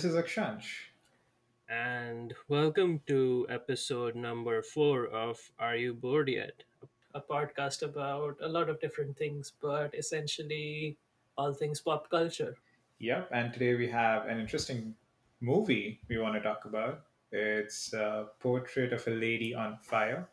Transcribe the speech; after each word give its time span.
this 0.00 0.12
is 0.12 0.16
Akshansh. 0.16 0.88
and 1.68 2.32
welcome 2.48 3.02
to 3.06 3.46
episode 3.50 4.16
number 4.16 4.62
four 4.62 5.06
of 5.08 5.38
Are 5.58 5.76
You 5.76 5.92
Bored 5.92 6.30
Yet? 6.30 6.62
A 7.14 7.20
podcast 7.20 7.82
about 7.82 8.38
a 8.40 8.48
lot 8.48 8.70
of 8.70 8.80
different 8.80 9.18
things, 9.18 9.52
but 9.60 9.94
essentially 9.94 10.96
all 11.36 11.52
things 11.52 11.82
pop 11.82 12.08
culture. 12.08 12.56
Yep, 12.98 13.28
and 13.30 13.52
today 13.52 13.74
we 13.74 13.90
have 13.90 14.24
an 14.24 14.40
interesting 14.40 14.94
movie 15.42 16.00
we 16.08 16.16
want 16.16 16.34
to 16.34 16.40
talk 16.40 16.64
about. 16.64 17.02
It's 17.30 17.92
a 17.92 18.28
portrait 18.38 18.94
of 18.94 19.06
a 19.06 19.10
lady 19.10 19.52
on 19.52 19.76
fire. 19.82 20.26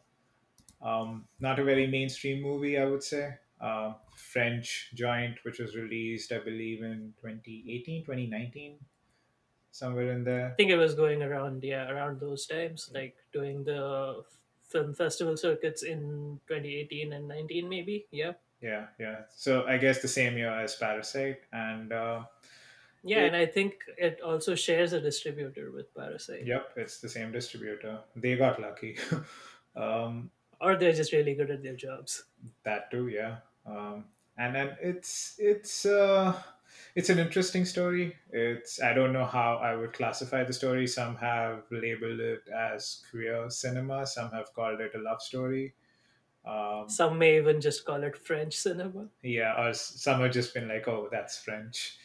Um, 0.81 1.25
not 1.41 1.59
a 1.59 1.66
very 1.66 1.88
mainstream 1.88 2.41
movie, 2.41 2.80
I 2.80 2.86
would 2.86 3.03
say. 3.03 3.34
Uh, 3.59 3.95
French 4.16 4.91
joint, 4.94 5.39
which 5.44 5.59
was 5.59 5.75
released, 5.75 6.31
I 6.31 6.39
believe, 6.39 6.84
in 6.84 7.13
2018, 7.22 8.05
2019, 8.05 8.77
somewhere 9.71 10.12
in 10.12 10.23
there. 10.23 10.52
I 10.52 10.55
think 10.55 10.71
it 10.71 10.77
was 10.77 10.95
going 10.95 11.21
around, 11.21 11.63
yeah, 11.63 11.89
around 11.89 12.20
those 12.20 12.45
times, 12.45 12.89
like 12.94 13.16
doing 13.34 13.63
the 13.63 14.23
film 14.67 14.94
festival 14.94 15.38
circuits 15.38 15.84
in 15.84 16.39
2018 16.48 17.13
and 17.13 17.27
19, 17.27 17.70
maybe. 17.70 18.05
Yeah. 18.11 18.34
Yeah, 18.61 18.88
yeah. 19.00 19.22
So 19.36 19.66
I 19.66 19.77
guess 19.77 20.02
the 20.02 20.08
same 20.08 20.38
year 20.38 20.52
as 20.52 20.75
Parasite. 20.75 21.39
And 21.53 21.94
uh, 21.94 22.23
Yeah, 23.03 23.19
it, 23.22 23.27
and 23.27 23.36
I 23.36 23.45
think 23.45 23.75
it 23.97 24.19
also 24.22 24.55
shares 24.55 24.94
a 24.94 25.00
distributor 25.00 25.72
with 25.72 25.94
Parasite. 25.95 26.45
yep, 26.45 26.72
it's 26.75 26.99
the 26.99 27.09
same 27.09 27.31
distributor. 27.31 27.99
They 28.16 28.36
got 28.36 28.59
lucky. 28.59 28.97
um, 29.75 30.31
Or 30.59 30.75
they're 30.75 30.94
just 30.94 31.14
really 31.14 31.36
good 31.36 31.52
at 31.52 31.61
their 31.61 31.75
jobs. 31.75 32.23
That 32.64 32.89
too, 32.89 33.09
yeah. 33.09 33.38
Um, 33.66 34.05
and 34.38 34.55
then 34.55 34.77
it's 34.81 35.36
it's 35.38 35.86
uh, 35.86 36.33
it's 36.95 37.09
an 37.09 37.20
interesting 37.20 37.66
story. 37.66 38.16
It's 38.31 38.81
I 38.81 38.94
don't 38.94 39.14
know 39.14 39.25
how 39.25 39.56
I 39.58 39.75
would 39.75 39.94
classify 39.94 40.44
the 40.44 40.53
story. 40.53 40.88
Some 40.88 41.16
have 41.17 41.64
labeled 41.72 42.20
it 42.20 42.47
as 42.50 43.03
queer 43.09 43.50
cinema. 43.50 44.06
Some 44.06 44.31
have 44.31 44.53
called 44.53 44.81
it 44.81 44.95
a 44.95 45.00
love 45.00 45.22
story. 45.22 45.73
Um, 46.45 46.88
Some 46.89 47.17
may 47.20 47.38
even 47.38 47.59
just 47.59 47.83
call 47.86 48.03
it 48.03 48.17
French 48.17 48.55
cinema. 48.55 49.09
yeah, 49.22 49.61
or 49.61 49.73
some 49.73 50.22
have 50.22 50.31
just 50.31 50.53
been 50.53 50.67
like, 50.70 50.88
oh, 50.88 51.09
that's 51.11 51.38
French. 51.38 51.98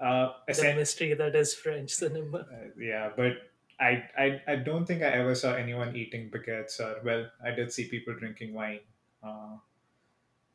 Uh, 0.00 0.32
the 0.46 0.74
mystery 0.76 1.14
that 1.14 1.34
is 1.34 1.54
French 1.54 1.90
cinema. 1.90 2.38
uh, 2.38 2.68
yeah, 2.78 3.10
but 3.16 3.50
I, 3.80 4.08
I 4.16 4.42
I 4.46 4.56
don't 4.56 4.86
think 4.86 5.02
I 5.02 5.06
ever 5.08 5.34
saw 5.34 5.54
anyone 5.54 5.96
eating 5.96 6.30
baguettes. 6.30 6.78
Or 6.80 7.00
well, 7.02 7.30
I 7.42 7.50
did 7.50 7.72
see 7.72 7.88
people 7.88 8.14
drinking 8.14 8.54
wine. 8.54 8.80
Uh, 9.22 9.56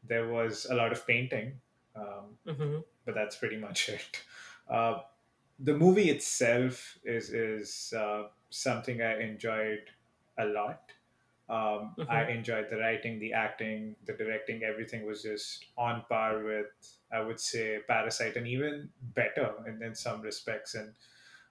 there 0.03 0.27
was 0.29 0.65
a 0.65 0.75
lot 0.75 0.91
of 0.91 1.05
painting. 1.05 1.59
Um, 1.95 2.37
hmm 2.47 2.79
but 3.11 3.19
that's 3.19 3.35
pretty 3.37 3.57
much 3.57 3.89
it. 3.97 4.23
Uh, 4.69 5.01
the 5.59 5.73
movie 5.75 6.09
itself 6.09 6.97
is 7.03 7.31
is 7.31 7.93
uh, 7.97 8.29
something 8.49 9.01
I 9.01 9.21
enjoyed 9.21 9.91
a 10.37 10.45
lot. 10.45 10.91
Um, 11.49 11.97
I 12.07 12.25
hmm 12.25 12.31
enjoyed 12.31 12.69
the 12.69 12.77
writing, 12.77 13.19
the 13.19 13.33
acting, 13.33 13.97
the 14.05 14.13
directing. 14.13 14.63
Everything 14.63 15.05
was 15.05 15.23
just 15.23 15.65
on 15.77 16.05
par 16.09 16.43
with, 16.43 16.67
I 17.11 17.21
would 17.21 17.39
say, 17.41 17.79
Parasite, 17.87 18.37
and 18.37 18.47
even 18.47 18.91
better 19.01 19.55
in, 19.67 19.83
in 19.83 19.95
some 19.95 20.21
respects. 20.21 20.75
And 20.75 20.95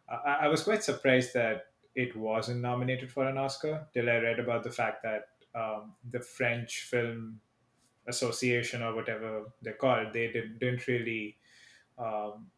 I, 0.09 0.41
I 0.43 0.49
was 0.49 0.63
quite 0.63 0.83
surprised 0.85 1.35
that 1.35 1.73
it 1.95 2.17
wasn't 2.17 2.61
nominated 2.61 3.11
for 3.13 3.29
an 3.29 3.39
Oscar 3.39 3.89
till 3.93 4.09
I 4.11 4.19
read 4.19 4.39
about 4.41 4.63
the 4.65 4.71
fact 4.73 5.03
that 5.03 5.29
um, 5.55 5.97
the 6.11 6.21
French 6.21 6.83
Film 6.83 7.41
Association 8.07 8.83
or 8.83 8.95
whatever 8.95 9.53
they're 9.63 9.75
called, 9.75 10.15
they 10.15 10.33
did, 10.33 10.61
didn't 10.61 10.89
really 10.89 11.39
um, 12.01 12.51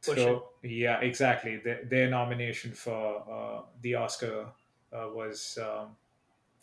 so 0.00 0.50
yeah, 0.62 1.00
exactly. 1.00 1.58
The, 1.58 1.80
their 1.84 2.10
nomination 2.10 2.72
for 2.72 3.22
uh, 3.30 3.62
the 3.82 3.96
Oscar 3.96 4.48
uh, 4.92 5.08
was 5.12 5.58
um, 5.62 5.96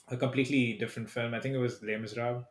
a 0.10 0.18
completely 0.18 0.74
different 0.74 1.10
film. 1.10 1.34
I 1.34 1.40
think 1.40 1.56
it 1.56 1.60
was 1.60 1.84
Les 1.84 1.98
Miserables, 1.98 2.46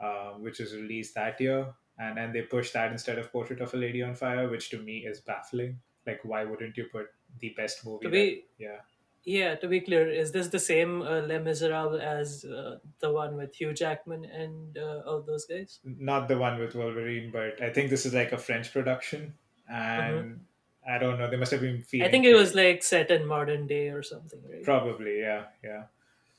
uh, 0.00 0.32
which 0.32 0.60
was 0.60 0.74
released 0.74 1.14
that 1.16 1.40
year, 1.40 1.74
and 1.98 2.18
and 2.18 2.34
they 2.34 2.42
pushed 2.42 2.72
that 2.74 2.92
instead 2.92 3.18
of 3.18 3.32
Portrait 3.32 3.60
of 3.60 3.74
a 3.74 3.76
Lady 3.76 4.02
on 4.02 4.14
Fire, 4.14 4.48
which 4.48 4.70
to 4.70 4.78
me 4.78 5.06
is 5.06 5.20
baffling. 5.20 5.80
Like, 6.06 6.20
why 6.24 6.44
wouldn't 6.44 6.76
you 6.76 6.86
put 6.92 7.08
the 7.40 7.50
best 7.50 7.84
movie 7.86 8.06
To 8.06 8.10
that? 8.10 8.10
be 8.10 8.44
Yeah, 8.58 8.80
yeah, 9.24 9.54
to 9.56 9.68
be 9.68 9.80
clear, 9.80 10.10
is 10.10 10.32
this 10.32 10.48
the 10.48 10.58
same 10.58 11.02
uh, 11.02 11.20
Les 11.20 11.38
Miserables 11.38 12.00
as 12.00 12.44
uh, 12.44 12.78
the 13.00 13.12
one 13.12 13.36
with 13.36 13.54
Hugh 13.54 13.72
Jackman 13.72 14.24
and 14.24 14.76
uh, 14.76 15.02
all 15.06 15.22
those 15.22 15.46
guys? 15.46 15.78
not 15.84 16.28
the 16.28 16.36
one 16.38 16.58
with 16.58 16.74
Wolverine, 16.74 17.30
but 17.32 17.62
I 17.62 17.70
think 17.72 17.90
this 17.90 18.04
is 18.04 18.14
like 18.14 18.32
a 18.32 18.38
French 18.38 18.72
production, 18.72 19.34
and 19.68 20.40
I 20.88 20.98
don't 20.98 21.18
know. 21.18 21.30
They 21.30 21.36
must 21.36 21.52
have 21.52 21.60
been 21.60 21.78
I 21.78 21.82
feeling 21.82 22.10
think 22.10 22.24
it 22.24 22.34
was 22.34 22.54
like 22.54 22.82
set 22.82 23.10
in 23.10 23.26
modern 23.26 23.66
day 23.66 23.88
or 23.88 24.02
something, 24.02 24.40
right? 24.50 24.64
probably, 24.64 25.20
yeah, 25.20 25.44
yeah. 25.62 25.84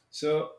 So, 0.10 0.52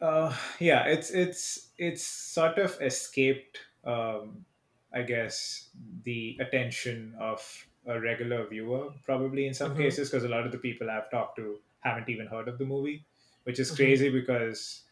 uh, 0.00 0.34
yeah, 0.58 0.84
it's 0.84 1.10
it's 1.10 1.70
it's 1.78 2.04
sort 2.04 2.58
of 2.58 2.76
escaped, 2.82 3.58
um, 3.84 4.44
I 4.92 5.02
guess, 5.02 5.70
the 6.04 6.36
attention 6.40 7.14
of 7.18 7.66
a 7.90 8.00
regular 8.00 8.46
viewer, 8.46 8.92
probably 9.04 9.46
in 9.46 9.54
some 9.54 9.74
hmm 9.74 9.76
cases, 9.76 10.10
because 10.10 10.24
a 10.24 10.28
lot 10.28 10.46
of 10.46 10.52
the 10.52 10.58
people 10.58 10.90
I've 10.90 11.10
talked 11.10 11.36
to 11.36 11.60
haven't 11.80 12.08
even 12.08 12.26
heard 12.26 12.48
of 12.48 12.58
the 12.58 12.66
movie, 12.66 13.06
which 13.44 13.58
is 13.60 13.70
hmm 13.70 13.74
crazy 13.74 14.10
because 14.10 14.84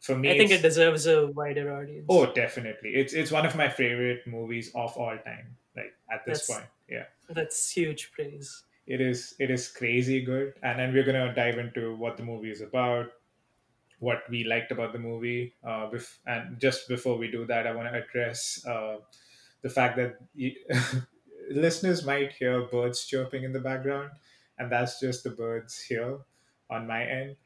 for 0.00 0.16
me, 0.16 0.32
I 0.32 0.34
think 0.34 0.50
it 0.50 0.62
deserves 0.62 1.06
a 1.06 1.28
wider 1.28 1.72
audience. 1.72 2.26
oh, 2.26 2.32
definitely, 2.32 2.94
it's 2.94 3.12
it's 3.12 3.30
one 3.30 3.46
of 3.46 3.56
my 3.56 3.68
favorite 3.68 4.26
movies 4.26 4.74
of 4.74 4.96
all 4.96 5.16
time. 5.18 5.58
Like 5.76 5.94
at 6.10 6.24
this 6.26 6.42
That's 6.42 6.46
point, 6.46 6.68
yeah. 6.88 7.06
that's 7.28 7.70
huge 7.72 8.12
praise. 8.12 8.64
It 8.86 9.00
is 9.00 9.34
it 9.38 9.50
is 9.50 9.70
crazy 9.70 10.22
good, 10.24 10.54
and 10.62 10.78
then 10.78 10.92
we're 10.92 11.04
gonna 11.04 11.34
dive 11.34 11.58
into 11.58 11.94
what 11.96 12.16
the 12.16 12.24
movie 12.24 12.50
is 12.50 12.60
about, 12.60 13.12
what 14.00 14.28
we 14.30 14.44
liked 14.44 14.72
about 14.72 14.92
the 14.92 14.98
movie. 15.00 15.54
Uh, 15.64 15.90
bef- 15.90 16.18
and 16.26 16.60
just 16.60 16.88
before 16.88 17.18
we 17.18 17.30
do 17.30 17.46
that, 17.46 17.66
I 17.66 17.74
want 17.74 17.92
to 17.92 18.02
address 18.04 18.64
uh, 18.66 19.00
the 19.62 19.70
fact 19.70 19.96
that 19.98 20.20
you, 20.34 20.56
listeners 21.50 22.04
might 22.04 22.32
hear 22.32 22.62
birds 22.62 23.04
chirping 23.06 23.44
in 23.44 23.52
the 23.52 23.60
background, 23.60 24.10
and 24.58 24.70
that's 24.70 25.00
just 25.00 25.24
the 25.24 25.30
birds 25.30 25.80
here 25.80 26.18
on 26.70 26.86
my 26.86 27.04
end. 27.04 27.36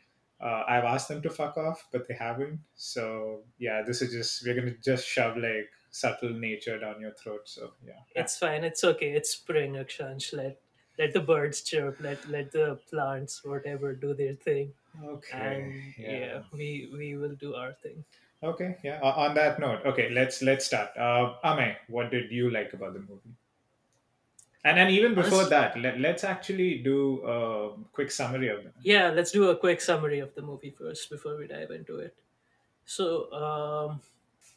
Uh, 0.41 0.65
I've 0.69 0.85
asked 0.85 1.09
them 1.09 1.23
to 1.23 1.31
fuck 1.31 1.57
off, 1.57 1.87
but 1.93 2.07
they 2.07 2.15
haven't. 2.15 2.61
So 2.75 3.41
yeah, 3.59 3.83
this 3.83 4.03
is 4.03 4.13
just 4.13 4.45
we're 4.45 4.55
gonna 4.55 4.75
just 4.85 5.07
shove 5.07 5.37
like 5.37 5.71
subtle 5.91 6.31
nature 6.31 6.79
down 6.79 7.01
your 7.01 7.13
throat. 7.13 7.43
So 7.45 7.73
yeah, 7.87 7.95
Ah, 7.99 8.21
It's 8.23 8.37
fine. 8.39 8.65
It's 8.65 8.85
okay. 8.85 9.13
It's 9.13 9.31
spring, 9.31 9.75
Akshansh. 9.75 10.33
Let 10.35 10.61
let 10.99 11.13
the 11.15 11.21
birds 11.21 11.63
chirp. 11.63 11.97
Let 12.01 12.29
let 12.29 12.53
the 12.53 12.79
plants, 12.91 13.45
whatever, 13.45 13.95
do 13.95 14.13
their 14.15 14.35
thing. 14.35 14.73
okay, 15.05 15.37
and 15.39 15.73
yeah. 15.99 16.11
yeah 16.19 16.43
we 16.53 16.89
we 16.97 17.17
will 17.17 17.35
do 17.35 17.55
our 17.55 17.73
thing 17.83 18.05
Okay, 18.43 18.77
yeah. 18.85 19.01
On 19.01 19.35
that 19.35 19.59
note, 19.59 19.81
okay, 19.87 20.11
let's 20.11 20.43
let's 20.43 20.67
start. 20.67 20.91
Uh, 20.97 21.35
Ame, 21.45 21.75
what 21.89 22.11
did 22.11 22.31
you 22.31 22.51
like 22.51 22.73
about 22.75 22.93
the 22.93 23.01
movie? 23.01 23.33
And 24.67 24.79
and 24.79 24.91
even 24.91 25.15
before 25.15 25.39
Honest, 25.39 25.51
that, 25.51 25.79
let, 25.81 26.01
let's 26.01 26.25
actually 26.25 26.79
do 26.79 27.23
a 27.25 27.77
quick 27.93 28.11
summary 28.11 28.49
of 28.49 28.65
that. 28.65 28.75
yeah 28.83 29.09
let's 29.11 29.31
do 29.31 29.49
a 29.51 29.57
quick 29.57 29.81
summary 29.81 30.19
of 30.21 30.35
the 30.35 30.43
movie 30.43 30.71
first 30.79 31.11
before 31.11 31.37
we 31.37 31.47
dive 31.47 31.71
into 31.71 31.99
it. 31.99 32.17
So 32.85 33.33
um 33.33 34.01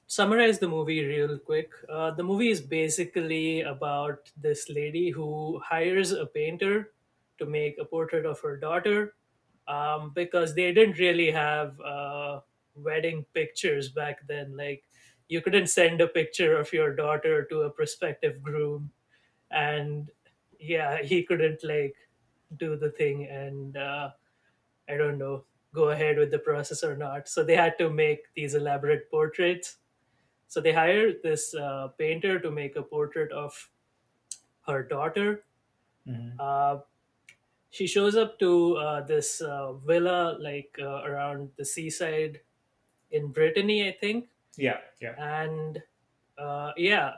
summarize 0.07 0.59
the 0.59 0.67
movie 0.67 1.05
real 1.05 1.37
quick. 1.37 1.71
Uh, 1.87 2.11
the 2.11 2.23
movie 2.23 2.49
is 2.49 2.61
basically 2.61 3.61
about 3.61 4.31
this 4.47 4.69
lady 4.69 5.09
who 5.11 5.61
hires 5.63 6.11
a 6.11 6.25
painter 6.25 6.91
to 7.37 7.45
make 7.45 7.77
a 7.79 7.85
portrait 7.85 8.25
of 8.25 8.39
her 8.41 8.57
daughter 8.57 9.15
um, 9.67 10.11
because 10.15 10.55
they 10.55 10.73
didn't 10.73 10.97
really 10.97 11.29
have 11.31 11.79
uh, 11.81 12.39
wedding 12.75 13.25
pictures 13.33 13.89
back 13.89 14.25
then. 14.27 14.57
Like 14.57 14.83
you 15.27 15.41
couldn't 15.41 15.67
send 15.67 16.01
a 16.01 16.07
picture 16.07 16.57
of 16.57 16.73
your 16.73 16.95
daughter 16.95 17.43
to 17.45 17.61
a 17.61 17.69
prospective 17.69 18.41
groom 18.41 18.91
and 19.51 20.11
yeah 20.59 21.01
he 21.01 21.23
couldn't 21.23 21.63
like 21.63 21.95
do 22.57 22.75
the 22.75 22.91
thing. 22.91 23.25
And 23.27 23.77
uh, 23.77 24.11
i 24.89 24.97
don't 24.97 25.17
know 25.17 25.43
go 25.73 25.89
ahead 25.89 26.17
with 26.17 26.31
the 26.31 26.39
process 26.39 26.83
or 26.83 26.95
not. 26.97 27.29
So 27.29 27.43
they 27.43 27.55
had 27.55 27.77
to 27.77 27.89
make 27.91 28.33
these 28.35 28.55
elaborate 28.55 29.09
portraits. 29.11 29.77
So 30.47 30.61
they 30.61 30.73
hired 30.73 31.21
this 31.21 31.53
uh, 31.53 31.89
painter 31.97 32.39
to 32.39 32.49
make 32.49 32.75
a 32.75 32.81
portrait 32.81 33.31
of 33.31 33.69
her 34.67 34.83
daughter. 34.83 35.43
Hmm 36.05 36.29
uh, 36.39 36.79
she 37.69 37.85
shows 37.87 38.15
up 38.15 38.39
to 38.39 38.75
uh, 38.77 39.01
this 39.01 39.41
uh, 39.41 39.73
villa 39.73 40.37
like 40.39 40.75
uh, 40.81 41.03
around 41.03 41.49
the 41.57 41.65
seaside 41.65 42.41
in 43.11 43.31
brittany 43.31 43.87
i 43.87 43.91
think. 43.91 44.29
Yeah, 44.57 44.79
yeah. 45.01 45.15
and 45.17 45.81
uh, 46.37 46.71
yeah 46.77 47.15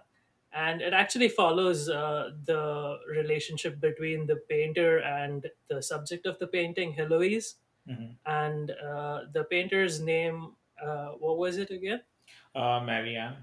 and 0.53 0.81
it 0.81 0.93
actually 0.93 1.29
follows 1.29 1.89
uh, 1.89 2.31
the 2.45 2.97
relationship 3.09 3.79
between 3.79 4.25
the 4.27 4.35
painter 4.49 4.99
and 4.99 5.47
the 5.69 5.81
subject 5.81 6.25
of 6.25 6.37
the 6.39 6.47
painting 6.47 6.93
heloise 6.93 7.55
hmm 7.87 8.09
and 8.25 8.71
uh, 8.71 9.21
the 9.33 9.43
painter's 9.45 9.99
name 10.01 10.53
uh, 10.85 11.09
what 11.25 11.37
was 11.37 11.57
it 11.57 11.71
again 11.71 12.01
Uh, 12.55 12.79
Marianne. 12.85 13.35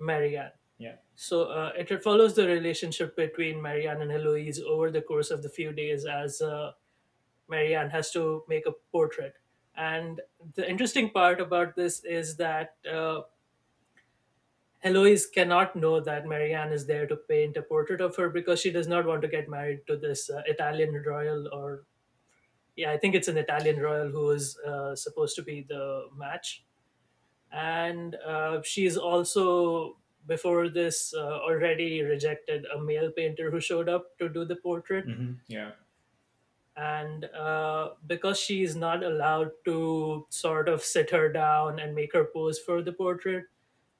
marianne 0.00 0.52
Yeah. 0.78 0.96
So 1.14 1.44
uh, 1.44 1.72
it 1.78 2.02
follows 2.02 2.34
the 2.34 2.46
relationship 2.46 3.14
between 3.16 3.62
Marianne 3.62 4.02
and 4.02 4.10
Heloise 4.10 4.60
over 4.60 4.90
the 4.90 5.02
course 5.02 5.30
of 5.30 5.42
the 5.42 5.48
few 5.48 5.72
days 5.72 6.04
as 6.04 6.40
uh, 6.42 6.72
Marianne 7.48 7.90
has 7.90 8.10
to 8.12 8.42
make 8.48 8.66
a 8.66 8.72
portrait. 8.90 9.34
And 9.76 10.20
the 10.54 10.68
interesting 10.68 11.10
part 11.10 11.40
about 11.40 11.76
this 11.76 12.02
is 12.04 12.36
that 12.38 12.74
Heloise 14.84 15.26
cannot 15.26 15.74
know 15.76 16.00
that 16.00 16.26
Marianne 16.26 16.72
is 16.72 16.86
there 16.86 17.06
to 17.08 17.16
paint 17.16 17.56
a 17.56 17.62
portrait 17.62 18.00
of 18.00 18.16
her 18.16 18.28
because 18.30 18.60
she 18.60 18.70
does 18.70 18.86
not 18.86 19.06
want 19.06 19.22
to 19.22 19.28
get 19.28 19.48
married 19.48 19.86
to 19.88 19.96
this 19.96 20.30
uh, 20.30 20.42
Italian 20.46 20.94
royal, 21.06 21.48
or 21.52 21.86
yeah, 22.76 22.90
I 22.92 22.98
think 22.98 23.14
it's 23.14 23.28
an 23.28 23.38
Italian 23.38 23.80
royal 23.80 24.10
who 24.10 24.30
is 24.30 24.58
uh, 24.60 24.96
supposed 24.96 25.36
to 25.36 25.42
be 25.42 25.62
the 25.62 26.08
match. 26.16 26.66
And 27.52 28.16
uh, 28.16 28.62
she's 28.62 28.96
also, 28.96 29.98
before 30.26 30.68
this, 30.68 31.14
uh, 31.14 31.40
already 31.40 32.02
rejected 32.02 32.66
a 32.66 32.80
male 32.80 33.10
painter 33.12 33.50
who 33.50 33.60
showed 33.60 33.88
up 33.88 34.18
to 34.18 34.28
do 34.28 34.44
the 34.44 34.56
portrait. 34.56 35.06
hmm 35.06 35.34
Yeah. 35.48 35.72
And 36.76 37.26
uh, 37.26 37.94
because 38.06 38.50
is 38.50 38.74
not 38.74 39.04
allowed 39.04 39.52
to 39.64 40.26
sort 40.30 40.68
of 40.68 40.82
sit 40.82 41.10
her 41.10 41.32
down 41.32 41.78
and 41.78 41.94
make 41.94 42.12
her 42.14 42.24
pose 42.24 42.58
for 42.58 42.82
the 42.82 42.92
portrait, 42.92 43.46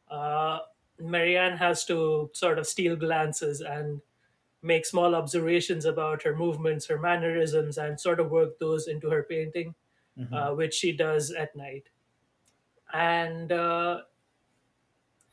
uh, 0.08 0.60
Marianne 0.98 1.56
has 1.58 1.84
to 1.86 2.30
sort 2.34 2.58
of 2.58 2.66
steal 2.66 2.96
glances 2.96 3.60
and 3.60 4.02
make 4.62 4.86
small 4.86 5.14
observations 5.14 5.84
about 5.84 6.22
her 6.24 6.36
movements, 6.36 6.86
her 6.86 6.98
mannerisms, 6.98 7.78
and 7.78 8.00
sort 8.00 8.20
of 8.20 8.30
work 8.30 8.58
those 8.58 8.88
into 8.88 9.10
her 9.10 9.22
painting, 9.24 9.74
hmm 10.16 10.44
uh, 10.46 10.52
which 10.54 10.74
she 10.74 10.92
does 10.92 11.32
at 11.32 11.56
night. 11.56 11.90
And 12.92 13.50
uh, 13.52 14.04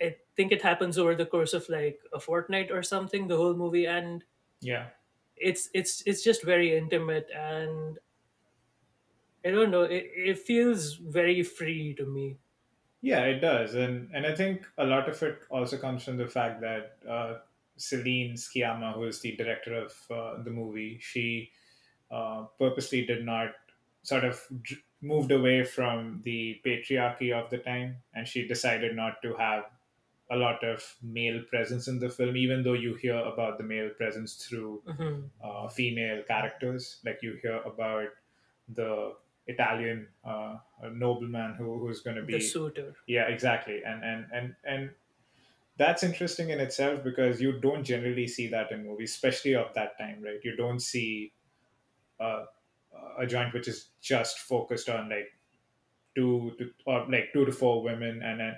I 0.01 0.17
think 0.35 0.51
it 0.51 0.63
happens 0.63 0.97
over 0.97 1.15
the 1.15 1.25
course 1.25 1.53
of 1.53 1.69
like 1.69 2.01
a 2.11 2.19
fortnight 2.19 2.71
or 2.71 2.83
something, 2.83 3.27
the 3.27 3.37
whole 3.37 3.53
movie, 3.53 3.85
and 3.87 4.25
Yeah. 4.61 4.91
it's 5.35 5.69
it's 5.73 6.01
it's 6.05 6.23
just 6.23 6.43
very 6.43 6.75
intimate 6.77 7.29
and 7.33 7.99
I 9.43 9.51
don't 9.51 9.71
know, 9.71 9.83
it, 9.83 10.11
it 10.15 10.39
feels 10.39 10.95
very 10.95 11.43
free 11.43 11.93
to 11.95 12.05
me. 12.05 12.37
Yeah, 13.01 13.23
it 13.25 13.39
does, 13.39 13.73
and 13.73 14.11
and 14.13 14.27
I 14.27 14.35
think 14.35 14.67
a 14.77 14.85
lot 14.85 15.09
of 15.09 15.21
it 15.23 15.41
also 15.49 15.77
comes 15.77 16.03
from 16.03 16.17
the 16.17 16.27
fact 16.27 16.61
that 16.61 16.99
uh, 17.07 17.39
Celine 17.75 18.33
Sciamma, 18.35 18.93
who 18.93 19.05
is 19.05 19.21
the 19.21 19.35
director 19.35 19.73
of 19.73 20.11
uh, 20.11 20.41
the 20.43 20.51
movie, 20.51 20.99
she 20.99 21.51
uh, 22.11 22.45
purposely 22.59 23.05
did 23.05 23.25
not 23.25 23.55
sort 24.03 24.25
of 24.25 24.41
dr- 24.63 24.83
moved 25.01 25.31
away 25.31 25.63
from 25.63 26.21
the 26.23 26.61
patriarchy 26.65 27.33
of 27.33 27.49
the 27.51 27.59
time, 27.59 28.03
and 28.13 28.27
she 28.27 28.47
decided 28.47 28.95
not 28.95 29.21
to 29.23 29.35
have 29.35 29.65
a 30.29 30.35
lot 30.37 30.63
of 30.63 30.97
male 31.01 31.43
presence 31.43 31.87
in 31.87 31.99
the 31.99 32.09
film, 32.09 32.37
even 32.37 32.63
though 32.63 32.73
you 32.73 32.95
hear 32.95 33.17
about 33.17 33.57
the 33.57 33.63
male 33.63 33.89
presence 33.91 34.35
through 34.45 34.83
hmm 34.85 35.31
uh, 35.43 35.67
female 35.69 36.23
characters. 36.23 37.01
Like 37.05 37.21
you 37.23 37.35
hear 37.41 37.61
about 37.63 38.09
the 38.67 39.17
Italian 39.53 40.07
uh, 40.23 40.55
nobleman 40.93 41.55
who, 41.57 41.79
who's 41.79 42.01
going 42.01 42.17
to 42.17 42.23
be 42.23 42.33
The 42.33 42.41
suitor. 42.41 42.93
yeah 43.07 43.27
exactly. 43.35 43.81
And 43.85 44.03
and 44.03 44.25
and 44.33 44.55
and 44.63 44.89
that's 45.77 46.03
interesting 46.03 46.49
in 46.49 46.59
itself 46.59 47.03
because 47.03 47.41
you 47.41 47.59
don't 47.59 47.83
generally 47.83 48.27
see 48.27 48.47
that 48.55 48.71
in 48.71 48.85
movies 48.85 49.11
especially 49.13 49.55
of 49.55 49.73
that 49.73 49.97
time 49.97 50.21
right? 50.23 50.41
You 50.43 50.55
don't 50.55 50.79
see 50.79 51.33
uh, 52.19 52.45
a 53.17 53.25
joint 53.25 53.53
which 53.53 53.67
is 53.67 53.89
just 54.01 54.39
focused 54.39 54.89
on 54.89 55.09
like 55.09 55.29
two 56.15 56.51
to 56.59 56.69
or 56.85 57.05
like 57.09 57.31
two 57.33 57.45
to 57.45 57.51
four 57.51 57.81
women 57.83 58.21
and 58.21 58.39
then 58.39 58.55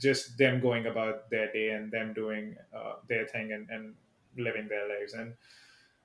just 0.00 0.36
them 0.36 0.60
going 0.60 0.86
about 0.86 1.30
their 1.30 1.50
day 1.52 1.70
and 1.70 1.90
them 1.90 2.12
doing 2.12 2.56
uh, 2.76 2.94
their 3.08 3.26
thing 3.26 3.52
and, 3.52 3.68
and 3.70 3.94
living 4.36 4.68
their 4.68 4.86
lives. 4.88 5.14
And 5.14 5.32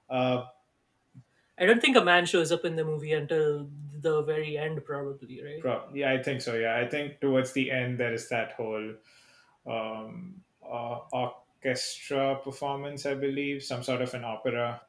uh, 0.09 0.45
I 1.59 1.65
don't 1.65 1.81
think 1.81 1.95
a 1.97 2.03
man 2.03 2.25
shows 2.25 2.51
up 2.51 2.65
in 2.65 2.75
the 2.75 2.83
movie 2.85 3.13
until 3.13 3.69
the 4.01 4.23
very 4.23 4.57
end, 4.57 4.83
probably, 4.83 5.43
right? 5.43 5.59
pro- 5.61 5.87
yeah 5.93 6.11
i 6.11 6.17
think 6.23 6.41
so 6.41 6.55
yeah 6.55 6.75
i 6.75 6.87
think 6.87 7.19
towards 7.21 7.51
the 7.53 7.69
end 7.69 7.99
there 7.99 8.13
is 8.13 8.29
that 8.29 8.53
whole 8.53 8.93
um, 9.67 10.41
uh, 10.65 10.97
orchestra 11.13 12.37
performance, 12.43 13.05
I 13.05 13.13
believe, 13.13 13.61
some 13.63 13.83
sort 13.83 14.01
of 14.01 14.13
an 14.15 14.23
opera, 14.23 14.81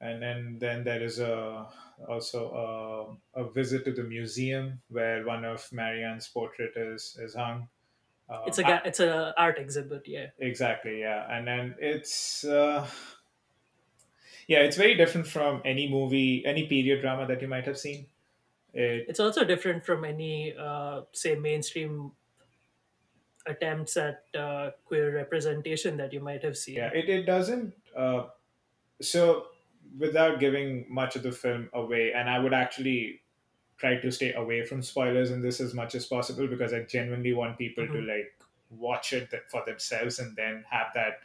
and 0.00 0.20
then 0.22 0.58
then 0.60 0.84
there 0.84 1.02
is 1.02 1.20
a 1.20 1.66
also 2.06 3.18
a, 3.34 3.40
a 3.40 3.50
visit 3.50 3.84
to 3.86 3.92
the 3.92 4.02
museum 4.04 4.80
where 4.90 5.24
one 5.24 5.44
of 5.46 5.66
Marianne's 5.72 6.28
portrait 6.28 6.72
is 6.76 7.16
is 7.22 7.34
hung. 7.34 7.68
Uh, 8.28 8.44
It's 8.46 8.58
a 8.58 8.66
I- 8.66 8.68
ga- 8.68 8.82
it's 8.84 9.00
a 9.00 9.32
art 9.38 9.58
exhibit, 9.58 10.02
yeah. 10.06 10.26
exactly, 10.38 11.00
yeah, 11.00 11.24
and 11.32 11.46
then 11.48 11.74
it's 11.80 12.44
uh, 12.44 12.86
yeah, 14.48 14.60
it's 14.60 14.76
very 14.76 14.96
different 14.96 15.28
from 15.28 15.62
any 15.64 15.88
movie, 15.90 16.44
any 16.46 16.66
period 16.68 17.02
drama 17.02 17.26
that 17.28 17.42
you 17.42 17.48
might 17.48 17.66
have 17.66 17.78
seen. 17.78 18.08
It 18.74 19.08
It's 19.08 19.20
also 19.20 19.44
different 19.44 19.84
from 19.84 20.04
any, 20.04 20.54
uh, 20.56 21.02
say, 21.12 21.34
mainstream 21.34 22.12
attempts 23.46 23.96
at 23.96 24.24
uh, 24.34 24.70
queer 24.84 25.14
representation 25.14 25.96
that 25.96 26.12
you 26.12 26.20
might 26.20 26.42
have 26.42 26.56
yeah, 26.74 26.90
seen. 26.90 26.92
it, 26.94 27.08
it 27.08 27.22
doesn't. 27.24 27.74
Uh, 27.96 28.26
so 29.02 29.48
without 29.98 30.40
giving 30.40 30.86
much 30.92 31.16
of 31.16 31.22
the 31.22 31.32
film 31.32 31.70
away, 31.72 32.12
and 32.14 32.30
I 32.30 32.38
would 32.38 32.54
actually 32.54 33.22
try 33.78 33.96
to 33.98 34.10
stay 34.12 34.34
away 34.34 34.64
from 34.64 34.82
spoilers 34.82 35.30
in 35.30 35.42
this 35.42 35.60
as 35.60 35.74
much 35.74 35.94
as 35.94 36.06
possible 36.06 36.48
because 36.48 36.72
I 36.74 36.82
genuinely 36.82 37.34
want 37.34 37.58
people 37.58 37.88
to 37.88 37.98
hmm 37.98 38.02
like 38.02 38.38
watch 38.70 39.12
it 39.12 39.30
th- 39.30 39.44
for 39.50 39.64
themselves 39.66 40.18
and 40.18 40.36
then 40.36 40.64
have 40.70 40.88
that. 40.94 41.20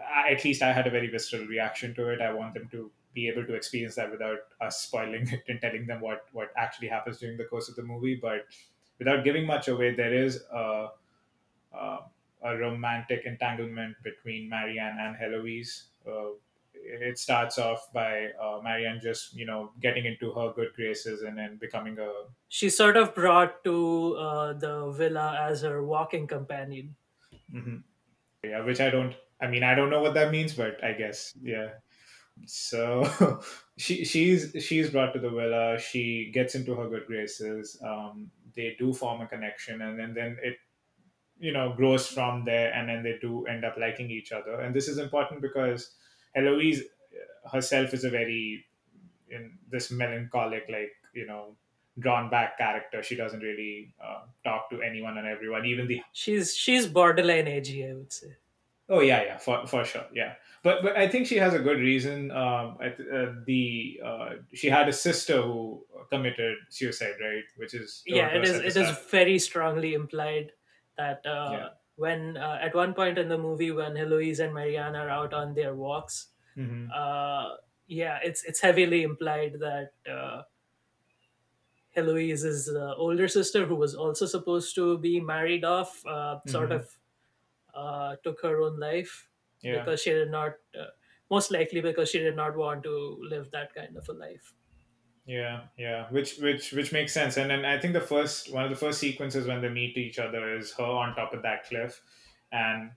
I- 0.00 0.30
At 0.32 0.44
least 0.44 0.62
I 0.62 0.72
had 0.72 0.86
a 0.86 0.90
very 0.90 1.08
visceral 1.08 1.46
reaction 1.46 1.94
to 1.94 2.08
it. 2.10 2.20
I 2.20 2.32
want 2.32 2.54
them 2.54 2.68
to 2.70 2.90
be 3.14 3.28
able 3.28 3.44
to 3.46 3.54
experience 3.54 3.96
that 3.96 4.10
without 4.10 4.38
us 4.60 4.80
spoiling 4.82 5.28
it 5.28 5.42
and 5.48 5.60
telling 5.60 5.86
them 5.86 6.00
what 6.00 6.26
what 6.32 6.52
actually 6.56 6.88
happens 6.88 7.18
during 7.18 7.36
the 7.36 7.44
course 7.44 7.68
of 7.68 7.76
the 7.76 7.82
movie. 7.82 8.14
But 8.16 8.46
without 8.98 9.24
giving 9.24 9.46
much 9.46 9.68
away, 9.68 9.94
there 9.94 10.14
is 10.14 10.42
a 10.52 10.90
uh, 11.72 12.00
a 12.42 12.56
romantic 12.56 13.24
entanglement 13.26 13.96
between 14.02 14.48
Marianne 14.48 14.98
and 14.98 15.16
Heloise. 15.16 15.88
Uh, 16.06 16.30
it 16.74 17.18
starts 17.18 17.58
off 17.58 17.92
by 17.92 18.30
uh, 18.40 18.60
Marianne 18.62 19.00
just 19.02 19.34
you 19.36 19.44
know 19.44 19.72
getting 19.80 20.06
into 20.06 20.32
her 20.32 20.52
good 20.54 20.72
graces 20.74 21.22
and 21.22 21.36
then 21.36 21.56
becoming 21.56 21.98
a 21.98 22.10
She's 22.48 22.76
sort 22.76 22.96
of 22.96 23.14
brought 23.14 23.62
to 23.64 24.16
uh, 24.16 24.52
the 24.54 24.90
villa 24.92 25.38
as 25.48 25.62
her 25.62 25.82
walking 25.84 26.26
companion. 26.26 26.96
Mhm. 27.52 27.82
Yeah, 28.44 28.64
which 28.64 28.80
I 28.80 28.90
don't. 28.90 29.14
I 29.40 29.46
mean, 29.48 29.62
I 29.62 29.74
don't 29.74 29.90
know 29.90 30.00
what 30.00 30.14
that 30.14 30.30
means, 30.30 30.54
but 30.54 30.82
I 30.82 30.92
guess 30.92 31.36
yeah. 31.42 31.68
So 32.46 33.40
she 33.78 34.04
she's 34.04 34.54
she's 34.60 34.90
brought 34.90 35.12
to 35.14 35.20
the 35.20 35.30
villa. 35.30 35.78
She 35.78 36.30
gets 36.32 36.54
into 36.54 36.74
her 36.74 36.88
good 36.88 37.06
graces. 37.06 37.80
Um, 37.84 38.30
they 38.56 38.76
do 38.78 38.92
form 38.92 39.20
a 39.22 39.26
connection, 39.26 39.82
and 39.82 39.98
then 39.98 40.14
then 40.14 40.38
it 40.42 40.56
you 41.38 41.52
know 41.52 41.74
grows 41.74 42.06
from 42.06 42.44
there, 42.44 42.72
and 42.74 42.88
then 42.88 43.02
they 43.02 43.18
do 43.20 43.46
end 43.46 43.64
up 43.64 43.76
liking 43.78 44.10
each 44.10 44.32
other. 44.32 44.60
And 44.60 44.74
this 44.74 44.88
is 44.88 44.98
important 44.98 45.42
because 45.42 45.94
Heloise 46.36 46.82
herself 47.52 47.94
is 47.94 48.04
a 48.04 48.10
very 48.10 48.64
in 49.30 49.58
this 49.70 49.90
melancholic, 49.90 50.64
like 50.70 50.92
you 51.14 51.26
know, 51.26 51.56
drawn 52.00 52.30
back 52.30 52.58
character. 52.58 53.02
She 53.02 53.16
doesn't 53.16 53.40
really 53.40 53.94
uh, 54.02 54.26
talk 54.44 54.70
to 54.70 54.82
anyone 54.82 55.18
and 55.18 55.26
everyone, 55.26 55.66
even 55.66 55.86
the 55.88 56.02
She's 56.12 56.56
she's 56.56 56.86
borderline 56.86 57.48
edgy, 57.48 57.84
I 57.84 57.94
would 57.94 58.12
say. 58.12 58.36
oh 58.88 59.00
yeah, 59.00 59.22
yeah, 59.22 59.38
for 59.38 59.66
for 59.66 59.84
sure, 59.84 60.06
yeah. 60.12 60.34
But 60.62 60.82
but 60.82 60.96
I 60.96 61.08
think 61.08 61.26
she 61.26 61.36
has 61.36 61.54
a 61.54 61.58
good 61.58 61.78
reason. 61.78 62.30
Um, 62.30 62.78
th- 62.78 63.00
uh, 63.00 63.32
the 63.46 64.00
uh, 64.04 64.30
she 64.52 64.68
had 64.68 64.88
a 64.88 64.92
sister 64.92 65.40
who 65.42 65.86
committed 66.10 66.58
suicide, 66.68 67.14
right? 67.20 67.44
Which 67.56 67.74
is 67.74 68.02
Yeah, 68.06 68.28
it 68.28 68.44
is 68.44 68.56
at 68.56 68.64
it 68.64 68.76
is 68.76 68.90
very 69.10 69.38
strongly 69.38 69.94
implied 69.94 70.52
that 70.96 71.24
Yeah. 71.46 71.66
uh, 71.66 71.70
when 71.96 72.36
uh, 72.36 72.58
at 72.60 72.74
one 72.74 72.94
point 72.94 73.18
in 73.18 73.28
the 73.28 73.38
movie 73.38 73.70
when 73.70 73.94
Heloise 73.96 74.40
and 74.40 74.54
Marianne 74.54 74.96
are 74.96 75.08
out 75.10 75.34
on 75.34 75.54
their 75.54 75.74
walks, 75.74 76.28
hmm 76.54 76.86
uh, 76.94 77.56
yeah, 77.86 78.18
it's 78.22 78.44
it's 78.44 78.60
heavily 78.60 79.02
implied 79.02 79.54
that 79.60 79.92
uh, 80.10 80.42
Heloise's 82.00 82.68
uh, 82.68 82.94
older 82.96 83.28
sister, 83.28 83.66
who 83.66 83.76
was 83.76 83.94
also 83.94 84.26
supposed 84.26 84.74
to 84.76 84.98
be 84.98 85.20
married 85.20 85.64
off, 85.64 86.04
uh, 86.06 86.40
sort 86.46 86.72
hmm 86.72 86.80
of 86.80 86.98
uh, 87.74 88.16
took 88.24 88.40
her 88.42 88.60
own 88.62 88.78
life 88.78 89.28
Yeah. 89.62 89.72
because 89.72 90.02
she 90.02 90.10
did 90.10 90.30
not, 90.30 90.54
uh, 90.78 90.86
most 91.30 91.50
likely 91.50 91.80
because 91.80 92.10
she 92.10 92.18
did 92.18 92.36
not 92.36 92.56
want 92.56 92.82
to 92.84 93.18
live 93.22 93.50
that 93.52 93.74
kind 93.74 93.96
of 93.96 94.08
a 94.08 94.12
life. 94.12 94.54
Yeah, 95.26 95.68
yeah, 95.76 96.08
which 96.10 96.38
which 96.38 96.72
which 96.72 96.92
makes 96.92 97.12
sense. 97.12 97.36
And 97.36 97.50
then 97.50 97.64
I 97.64 97.78
think 97.78 97.92
the 97.92 98.00
first 98.00 98.52
one 98.52 98.64
of 98.64 98.70
the 98.70 98.76
first 98.76 98.98
sequences 98.98 99.46
when 99.46 99.60
they 99.60 99.68
meet 99.68 99.96
each 99.96 100.18
other 100.18 100.56
is 100.56 100.72
her 100.74 100.82
on 100.84 101.14
top 101.14 101.32
of 101.34 101.42
that 101.42 101.64
cliff, 101.64 102.02
and 102.50 102.92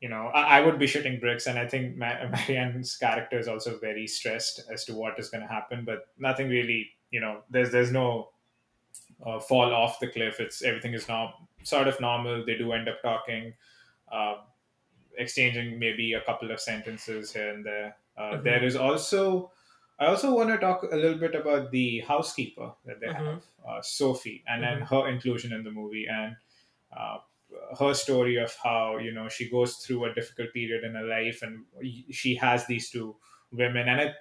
you 0.00 0.08
know 0.08 0.26
I, 0.28 0.58
I 0.58 0.60
would 0.60 0.78
be 0.78 0.86
shitting 0.86 1.20
bricks. 1.20 1.46
And 1.46 1.58
I 1.58 1.66
think 1.66 1.96
Ma- 1.96 2.28
Marianne's 2.30 2.96
character 2.96 3.38
is 3.38 3.48
also 3.48 3.78
very 3.78 4.06
stressed 4.06 4.62
as 4.70 4.84
to 4.84 4.94
what 4.94 5.18
is 5.18 5.30
going 5.30 5.40
to 5.42 5.48
happen, 5.52 5.84
but 5.84 6.08
nothing 6.18 6.48
really. 6.48 6.90
You 7.10 7.20
know, 7.20 7.42
there's 7.50 7.72
there's 7.72 7.90
no 7.92 8.31
uh, 9.24 9.40
fall 9.40 9.72
off 9.74 10.00
the 10.00 10.08
cliff. 10.08 10.40
It's 10.40 10.62
everything 10.62 10.94
is 10.94 11.08
now 11.08 11.48
sort 11.62 11.88
of 11.88 12.00
normal. 12.00 12.44
They 12.44 12.56
do 12.56 12.72
end 12.72 12.88
up 12.88 13.02
talking. 13.02 13.54
Uh, 14.10 14.36
exchanging 15.18 15.78
maybe 15.78 16.14
a 16.14 16.20
couple 16.22 16.50
of 16.50 16.60
sentences 16.60 17.32
here 17.32 17.50
and 17.52 17.64
there. 17.64 17.96
Uh, 18.16 18.40
there 18.42 18.62
Mhm. 18.62 18.64
is 18.64 18.76
also, 18.76 19.52
I 19.98 20.06
also 20.06 20.34
want 20.34 20.50
to 20.50 20.58
talk 20.58 20.82
a 20.84 20.96
little 20.96 21.18
bit 21.18 21.34
about 21.34 21.70
the 21.70 22.00
housekeeper 22.00 22.74
that 22.84 23.00
they 23.00 23.08
Mhm. 23.08 23.16
have, 23.16 23.42
uh, 23.66 23.82
Sophie, 23.82 24.42
and 24.46 24.62
then 24.62 24.80
Mhm. 24.80 24.86
her 24.86 25.08
inclusion 25.08 25.52
in 25.52 25.64
the 25.64 25.70
movie 25.70 26.06
and 26.06 26.36
uh, 26.96 27.18
her 27.78 27.94
story 27.94 28.36
of 28.36 28.54
how 28.62 28.96
you 28.98 29.12
know 29.12 29.28
she 29.28 29.48
goes 29.50 29.76
through 29.76 30.04
a 30.06 30.14
difficult 30.14 30.52
period 30.54 30.84
in 30.84 30.94
her 30.94 31.04
life 31.04 31.42
and 31.42 31.66
she 32.10 32.34
has 32.34 32.66
these 32.66 32.90
two 32.90 33.16
women 33.50 33.88
and 33.88 34.00
it, 34.00 34.14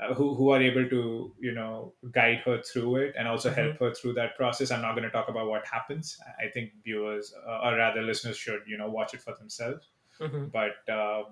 uh, 0.00 0.14
who, 0.14 0.34
who 0.34 0.50
are 0.50 0.62
able 0.62 0.88
to 0.88 1.34
you 1.40 1.52
know 1.52 1.92
guide 2.10 2.38
her 2.44 2.62
through 2.62 2.96
it 2.96 3.14
and 3.18 3.28
also 3.28 3.50
help 3.50 3.72
Mhm. 3.74 3.78
her 3.80 3.94
through 3.94 4.14
that 4.14 4.36
process 4.36 4.70
i'm 4.70 4.80
not 4.82 4.92
going 4.92 5.04
to 5.04 5.10
talk 5.10 5.28
about 5.28 5.46
what 5.48 5.66
happens 5.66 6.18
i 6.38 6.48
think 6.48 6.72
viewers 6.84 7.34
uh, 7.46 7.58
or 7.64 7.76
rather 7.76 8.02
listeners 8.02 8.36
should 8.36 8.62
you 8.66 8.76
know 8.78 8.88
watch 8.90 9.14
it 9.14 9.20
for 9.20 9.34
themselves 9.34 9.88
Mhm. 10.20 10.50
but 10.52 10.76
uh, 10.88 11.24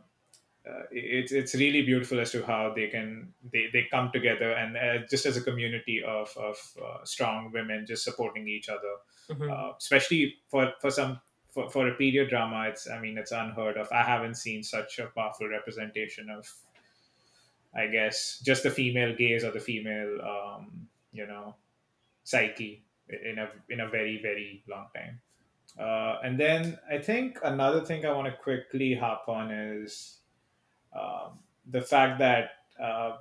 uh, 0.68 0.82
it's 0.90 1.32
it's 1.32 1.54
really 1.54 1.82
beautiful 1.82 2.20
as 2.20 2.30
to 2.32 2.44
how 2.44 2.72
they 2.74 2.86
can 2.88 3.32
they, 3.52 3.68
they 3.72 3.86
come 3.90 4.10
together 4.12 4.52
and 4.52 4.76
uh, 4.76 4.98
just 5.08 5.24
as 5.24 5.36
a 5.38 5.42
community 5.42 6.02
of 6.02 6.36
of 6.36 6.56
uh, 6.84 7.02
strong 7.04 7.50
women 7.52 7.86
just 7.86 8.04
supporting 8.04 8.46
each 8.46 8.68
other 8.68 8.94
Mhm. 9.30 9.50
uh, 9.50 9.72
especially 9.78 10.36
for 10.48 10.72
for 10.80 10.90
some 10.90 11.18
for, 11.48 11.68
for 11.70 11.88
a 11.88 11.94
period 11.94 12.28
drama 12.28 12.68
it's 12.68 12.88
i 12.90 12.98
mean 13.00 13.16
it's 13.16 13.32
unheard 13.32 13.78
of 13.78 13.88
i 13.90 14.02
haven't 14.02 14.34
seen 14.36 14.62
such 14.62 14.98
a 14.98 15.06
powerful 15.06 15.48
representation 15.48 16.28
of 16.28 16.46
i 17.74 17.86
guess 17.86 18.40
just 18.44 18.62
the 18.62 18.70
female 18.70 19.14
gaze 19.14 19.44
or 19.44 19.50
the 19.50 19.60
female 19.60 20.20
um, 20.22 20.88
you 21.12 21.26
know 21.26 21.54
psyche 22.24 22.84
in 23.08 23.38
a 23.38 23.48
in 23.68 23.80
a 23.80 23.88
very 23.88 24.20
very 24.22 24.62
long 24.68 24.86
time 24.94 25.20
uh, 25.78 26.18
and 26.24 26.38
then 26.38 26.78
i 26.90 26.98
think 26.98 27.38
another 27.44 27.80
thing 27.84 28.04
i 28.04 28.12
want 28.12 28.26
to 28.26 28.42
quickly 28.42 28.94
hop 28.94 29.24
on 29.28 29.50
is 29.50 30.18
um, 30.98 31.38
the 31.68 31.80
fact 31.82 32.18
that 32.18 32.50
uh, 32.82 33.16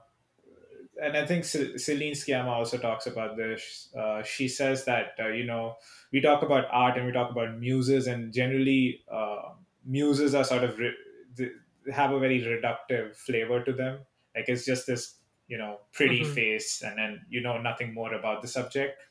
and 1.02 1.16
I 1.16 1.26
think 1.26 1.46
Celine 1.46 2.14
Sciamma 2.14 2.48
also 2.48 2.78
talks 2.78 3.08
about 3.08 3.38
this. 3.38 3.90
Uh, 3.98 4.22
she 4.24 4.48
says 4.48 4.86
that 4.86 5.14
uh, 5.20 5.28
you 5.30 5.46
know 5.46 5.76
we 6.12 6.22
talk 6.22 6.44
about 6.44 6.66
art 6.72 6.98
and 6.98 7.06
we 7.06 7.12
talk 7.12 7.32
about 7.32 7.58
muses, 7.58 8.08
and 8.08 8.34
generally 8.34 9.02
uh, 9.12 9.54
muses 9.86 10.36
are 10.36 10.44
sort 10.44 10.64
of 10.64 10.78
re- 10.78 11.52
have 11.94 12.12
a 12.12 12.20
very 12.20 12.42
reductive 12.42 13.16
flavor 13.16 13.64
to 13.64 13.74
them. 13.74 14.00
Like 14.40 14.50
it's 14.56 14.66
just 14.66 14.88
this 14.88 15.06
you 15.48 15.58
know 15.62 15.72
pretty 16.00 16.22
Mhm. 16.24 16.34
face, 16.40 16.82
and 16.90 16.98
then 17.04 17.22
you 17.30 17.42
know 17.42 17.58
nothing 17.70 17.94
more 17.94 18.14
about 18.16 18.42
the 18.42 18.48
subject. 18.58 19.02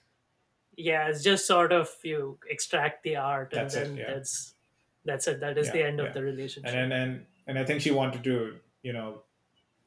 Yeah, 0.76 1.08
it's 1.08 1.22
just 1.24 1.46
sort 1.46 1.72
of 1.72 1.88
you 2.04 2.38
extract 2.48 3.02
the 3.02 3.16
art, 3.16 3.52
and 3.52 3.62
That's 3.62 3.74
it. 3.74 3.84
then 3.88 3.96
Yeah, 3.96 4.12
that's 4.14 4.54
that's 5.04 5.26
it. 5.28 5.40
That 5.40 5.58
is 5.58 5.66
yeah, 5.68 5.72
the 5.72 5.82
end 5.84 6.00
of 6.00 6.14
the 6.14 6.22
relationship. 6.22 6.74
and 6.74 6.92
and 6.92 7.26
and 7.46 7.58
I 7.58 7.64
think 7.64 7.80
she 7.80 7.90
wanted 7.90 8.22
to 8.24 8.60
you 8.82 8.92
know 8.92 9.22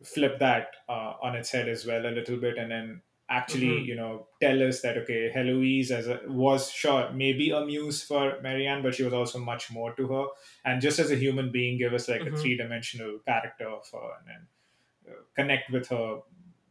flip 0.04 0.40
that 0.40 0.76
uh, 0.90 1.14
on 1.22 1.36
its 1.36 1.52
head 1.52 1.70
as 1.70 1.86
well 1.86 2.06
a 2.06 2.14
little 2.20 2.38
bit 2.38 2.58
and 2.58 2.72
then 2.72 3.02
actually 3.30 3.68
Mhm. 3.74 3.86
you 3.90 3.96
know 3.96 4.28
tell 4.42 4.62
us 4.68 4.82
that 4.86 4.98
okay 5.02 5.20
heloise 5.36 5.92
as 5.98 6.08
a, 6.08 6.16
was 6.28 6.70
sure 6.72 7.12
maybe 7.20 7.52
a 7.52 7.62
muse 7.68 8.04
for 8.04 8.24
marianne 8.42 8.82
but 8.86 8.96
she 8.96 9.04
was 9.04 9.14
also 9.20 9.40
much 9.40 9.70
more 9.76 9.94
to 10.00 10.08
her 10.14 10.26
and 10.66 10.82
just 10.82 11.00
as 11.04 11.12
a 11.12 11.16
human 11.16 11.52
being 11.52 11.78
give 11.78 11.94
us 12.00 12.10
like 12.10 12.22
a 12.24 12.32
Mhm. 12.32 12.42
three-dimensional 12.42 13.20
character 13.20 13.70
of 13.70 13.88
her 13.94 14.10
and 14.18 14.28
then 14.32 14.48
connect 15.36 15.72
with 15.72 15.88
her 15.90 16.22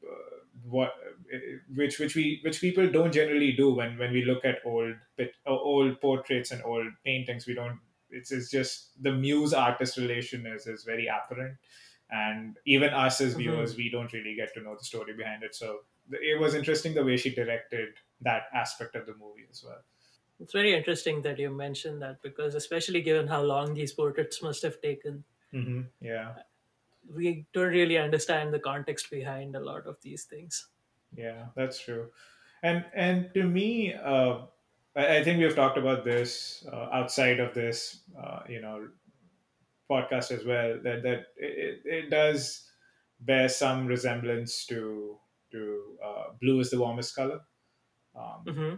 uh, 0.09 0.37
what 0.65 0.95
uh, 1.33 1.39
which 1.75 1.99
which 1.99 2.15
we 2.15 2.41
which 2.45 2.61
people 2.61 2.91
don't 2.91 3.13
generally 3.13 3.53
do 3.53 3.73
when 3.73 3.97
when 3.99 4.13
we 4.13 4.25
look 4.25 4.45
at 4.45 4.65
old 4.65 4.97
uh, 5.19 5.25
old 5.47 6.01
portraits 6.01 6.51
and 6.51 6.63
old 6.65 6.93
paintings. 7.05 7.47
We 7.47 7.55
don't 7.55 7.81
it's, 8.11 8.33
it's 8.33 8.51
just 8.51 9.03
the 9.03 9.13
muse 9.13 9.53
artist 9.53 9.97
relation 9.97 10.47
is 10.47 10.67
is 10.67 10.85
very 10.85 11.07
apparent. 11.07 11.59
And 12.13 12.59
even 12.67 12.91
us 12.91 13.21
as 13.21 13.35
Mhm. 13.35 13.37
viewers 13.37 13.77
we 13.77 13.89
don't 13.89 14.13
really 14.13 14.35
get 14.35 14.53
to 14.55 14.61
know 14.61 14.75
the 14.77 14.85
story 14.85 15.15
behind 15.15 15.45
it. 15.45 15.55
So 15.55 15.85
it 16.11 16.41
was 16.41 16.55
interesting 16.55 16.95
the 16.95 17.05
way 17.05 17.17
she 17.17 17.33
directed 17.35 17.95
that 18.21 18.45
aspect 18.53 18.97
of 18.97 19.07
the 19.07 19.15
movie 19.15 19.47
as 19.49 19.63
well. 19.65 19.83
It's 20.41 20.53
very 20.53 20.73
interesting 20.75 21.23
that 21.23 21.39
you 21.39 21.51
mentioned 21.51 22.03
that 22.03 22.21
because, 22.21 22.57
especially 22.57 23.01
given 23.01 23.29
how 23.29 23.43
long 23.45 23.75
these 23.75 23.93
portraits 23.93 24.43
must 24.43 24.63
have 24.63 24.81
taken, 24.81 25.25
hmm 25.53 25.83
yeah 26.01 26.43
we 27.15 27.47
don't 27.53 27.69
really 27.69 27.99
understand 27.99 28.53
the 28.53 28.59
context 28.59 29.11
behind 29.11 29.57
a 29.57 29.61
lot 29.61 29.87
of 29.87 29.97
these 30.03 30.25
things. 30.25 30.69
yeah 31.17 31.47
that's 31.57 31.81
true. 31.81 32.09
And 32.63 32.85
and 32.95 33.33
to 33.35 33.45
me 33.45 33.95
uh, 33.95 34.41
I, 34.95 35.23
think 35.25 35.39
we've 35.39 35.55
talked 35.55 35.79
about 35.79 36.05
this 36.05 36.67
uh, 36.71 36.89
outside 36.93 37.41
of 37.41 37.55
this 37.55 38.03
uh, 38.23 38.41
you 38.49 38.61
know 38.61 38.89
podcast 39.91 40.31
as 40.31 40.45
well 40.45 40.79
that 40.83 41.03
that 41.03 41.27
it, 41.37 41.83
it 41.85 42.11
does 42.11 42.69
bear 43.21 43.49
some 43.49 43.87
resemblance 43.87 44.67
to 44.67 45.19
to 45.53 45.83
uh, 46.05 46.25
blue 46.41 46.61
is 46.61 46.71
the 46.71 46.79
warmest 46.79 47.15
color. 47.15 47.41
Um, 48.15 48.55
hmm 48.55 48.75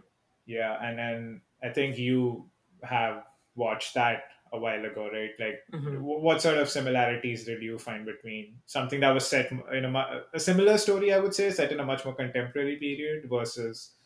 Yeah, 0.46 0.76
and 0.82 0.98
then 0.98 1.40
I 1.62 1.68
think 1.68 1.98
you 1.98 2.50
have 2.82 3.24
watched 3.54 3.94
that 3.94 4.24
a 4.52 4.58
while 4.58 4.84
ago, 4.84 5.08
right? 5.10 5.30
Like, 5.38 5.60
hmm 5.72 6.02
what 6.04 6.42
sort 6.42 6.58
of 6.58 6.68
similarities 6.68 7.44
did 7.44 7.62
you 7.62 7.78
find 7.78 8.04
between 8.06 8.60
something 8.66 9.00
that 9.00 9.12
was 9.12 9.26
set 9.26 9.50
in 9.50 9.84
a, 9.84 10.24
a 10.34 10.40
similar 10.40 10.78
story, 10.78 11.12
I 11.12 11.18
would 11.18 11.34
say, 11.34 11.50
set 11.50 11.72
in 11.72 11.80
a 11.80 11.84
much 11.86 12.04
more 12.04 12.14
contemporary 12.14 12.76
period 12.76 13.28
versus 13.28 13.96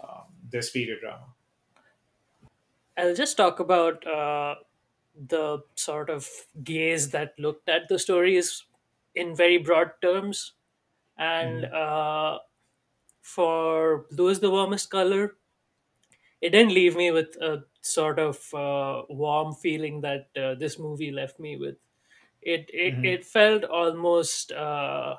um, 0.00 0.26
this 0.48 0.70
period 0.70 1.00
drama? 1.00 1.34
I'll 2.96 3.14
just 3.14 3.36
talk 3.36 3.60
about 3.60 4.06
uh, 4.06 4.56
the 5.14 5.60
sort 5.74 6.10
of 6.10 6.28
gaze 6.62 7.10
that 7.10 7.38
looked 7.38 7.68
at 7.68 7.88
the 7.88 7.98
stories 7.98 8.64
in 9.14 9.34
very 9.36 9.58
broad 9.58 9.92
terms. 10.00 10.54
And 11.18 11.64
hmm 11.64 11.66
uh, 11.66 12.40
for 13.22 14.06
Blue 14.12 14.28
is 14.28 14.40
the 14.40 14.50
Warmest 14.50 14.90
Color, 14.90 15.36
it 16.40 16.50
didn't 16.50 16.72
leave 16.74 16.96
me 16.96 17.10
with 17.10 17.36
a 17.40 17.64
sort 17.86 18.18
of 18.18 18.52
uh, 18.54 19.04
warm 19.08 19.54
feeling 19.54 20.00
that 20.02 20.30
uh, 20.36 20.54
this 20.54 20.78
movie 20.78 21.10
left 21.12 21.40
me 21.40 21.56
with. 21.56 21.76
It 22.42 22.70
it, 22.72 22.94
hmm 22.94 23.16
it 23.16 23.26
felt 23.26 23.64
almost 23.64 24.52
uh, 24.52 25.18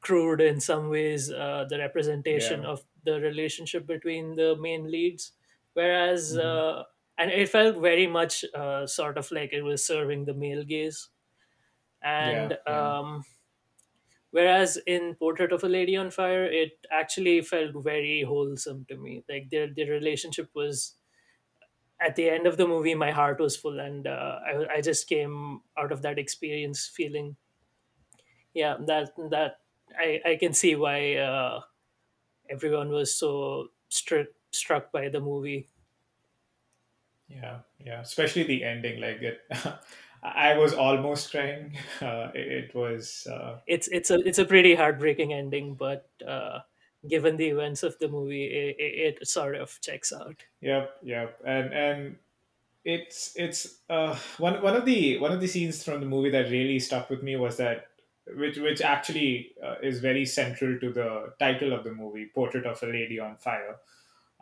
crude 0.00 0.40
in 0.40 0.60
some 0.60 0.88
ways, 0.90 1.30
uh, 1.30 1.64
the 1.68 1.78
representation 1.78 2.64
Yeah. 2.64 2.64
of 2.64 2.84
the 3.04 3.20
relationship 3.20 3.86
between 3.86 4.34
the 4.36 4.56
main 4.56 4.90
leads, 4.90 5.32
whereas 5.74 6.36
hmm 6.36 6.36
uh, 6.36 6.84
and 7.18 7.30
it 7.30 7.48
felt 7.48 7.76
very 7.78 8.06
much 8.06 8.44
uh, 8.54 8.86
sort 8.86 9.16
of 9.18 9.30
like 9.30 9.52
it 9.52 9.62
was 9.62 9.84
serving 9.84 10.24
the 10.24 10.34
male 10.34 10.64
gaze, 10.64 11.10
Yeah. 12.18 12.52
and 12.52 12.58
Yeah. 12.66 12.92
um, 13.00 13.24
whereas 14.30 14.76
in 14.86 15.14
Portrait 15.14 15.52
of 15.52 15.64
a 15.64 15.68
Lady 15.68 15.96
on 15.96 16.10
Fire, 16.10 16.44
it 16.44 16.86
actually 16.90 17.40
felt 17.42 17.74
very 17.82 18.22
wholesome 18.22 18.84
to 18.86 18.96
me. 18.96 19.24
Like 19.28 19.50
their 19.50 19.72
their 19.72 19.90
relationship 19.90 20.50
was 20.54 20.96
at 22.02 22.16
the 22.16 22.28
end 22.30 22.46
of 22.46 22.56
the 22.56 22.66
movie, 22.66 22.94
my 22.94 23.10
heart 23.12 23.40
was 23.40 23.56
full, 23.56 23.80
and 23.80 24.06
uh, 24.06 24.40
I, 24.46 24.76
I 24.76 24.80
just 24.80 25.08
came 25.08 25.62
out 25.76 25.92
of 25.92 26.02
that 26.02 26.18
experience 26.18 26.86
feeling, 26.86 27.36
yeah, 28.54 28.76
that 28.86 29.12
that 29.30 29.60
I, 29.96 30.20
I 30.24 30.36
can 30.36 30.52
see 30.52 30.74
why 30.76 31.16
uh, 31.16 31.60
everyone 32.50 32.90
was 32.90 33.14
so 33.14 33.70
struck 33.88 34.28
struck 34.52 34.92
by 34.92 35.08
the 35.08 35.20
movie. 35.20 35.68
Yeah. 37.28 37.62
Yeah. 37.78 38.00
Especially 38.00 38.44
the 38.44 38.64
ending, 38.64 39.00
like 39.00 39.22
it. 39.22 39.40
I 40.22 40.56
was 40.56 40.74
almost 40.74 41.30
crying. 41.30 41.76
Uh, 42.00 42.30
it, 42.34 42.46
it 42.70 42.74
was. 42.74 43.26
Uh, 43.26 43.60
It's 43.66 43.88
it's 43.88 44.10
a 44.10 44.16
it's 44.26 44.38
a 44.38 44.44
pretty 44.44 44.74
heartbreaking 44.74 45.32
ending, 45.32 45.74
but 45.76 46.10
uh, 46.26 46.60
given 47.08 47.36
the 47.36 47.48
events 47.48 47.82
of 47.82 47.98
the 47.98 48.08
movie, 48.08 48.44
it, 48.44 49.20
it, 49.20 49.28
sort 49.28 49.56
of 49.56 49.78
checks 49.80 50.12
out. 50.12 50.36
yep. 50.60 50.96
Yep. 51.02 51.40
And 51.44 51.72
and 51.72 52.16
it's 52.84 53.32
it's 53.36 53.78
uh, 53.90 54.16
one 54.38 54.62
one 54.62 54.76
of 54.76 54.84
the 54.84 55.18
one 55.18 55.32
of 55.32 55.40
the 55.40 55.48
scenes 55.48 55.82
from 55.82 56.00
the 56.00 56.06
movie 56.06 56.30
that 56.30 56.50
really 56.50 56.78
stuck 56.78 57.10
with 57.10 57.22
me 57.22 57.36
was 57.36 57.56
that 57.56 57.86
which 58.36 58.56
which 58.58 58.80
actually 58.80 59.52
uh, 59.62 59.76
is 59.82 60.00
very 60.00 60.24
central 60.24 60.78
to 60.78 60.92
the 60.92 61.32
title 61.38 61.72
of 61.72 61.84
the 61.84 61.92
movie, 61.92 62.30
Portrait 62.34 62.66
of 62.66 62.82
a 62.82 62.86
Lady 62.86 63.18
on 63.18 63.36
Fire. 63.36 63.76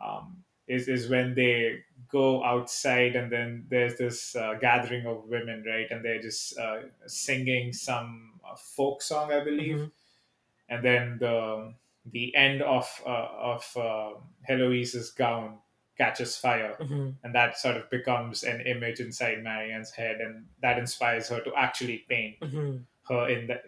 Um, 0.02 0.44
is 0.66 0.88
is 0.88 1.08
when 1.08 1.34
they 1.34 1.80
go 2.08 2.44
outside 2.44 3.16
and 3.16 3.30
then 3.30 3.66
there's 3.68 3.96
this 3.96 4.36
uh, 4.36 4.54
gathering 4.60 5.06
of 5.06 5.24
women, 5.28 5.64
right? 5.66 5.90
And 5.90 6.04
they're 6.04 6.20
just 6.20 6.58
uh, 6.58 6.82
singing 7.06 7.72
some 7.72 8.40
uh, 8.48 8.54
folk 8.56 9.02
song, 9.02 9.32
I 9.32 9.42
believe 9.42 9.78
hmm 9.78 9.84
and 10.70 10.84
then 10.84 11.18
the 11.18 11.74
the 12.06 12.34
end 12.34 12.62
of 12.62 12.88
uh, 13.06 13.28
of 13.38 13.76
uh, 13.76 14.10
Heloise's 14.48 15.10
gown 15.10 15.58
catches 15.98 16.36
fire, 16.36 16.76
hmm 16.80 17.10
and 17.22 17.34
that 17.34 17.58
sort 17.58 17.76
of 17.76 17.90
becomes 17.90 18.42
an 18.42 18.62
image 18.62 19.00
inside 19.00 19.42
Marianne's 19.42 19.90
head, 19.90 20.20
and 20.20 20.46
that 20.62 20.78
inspires 20.78 21.28
her 21.28 21.40
to 21.40 21.52
actually 21.56 22.04
paint 22.08 22.36
hmm 22.42 22.76
her 23.08 23.28
in 23.28 23.46
the 23.48 23.60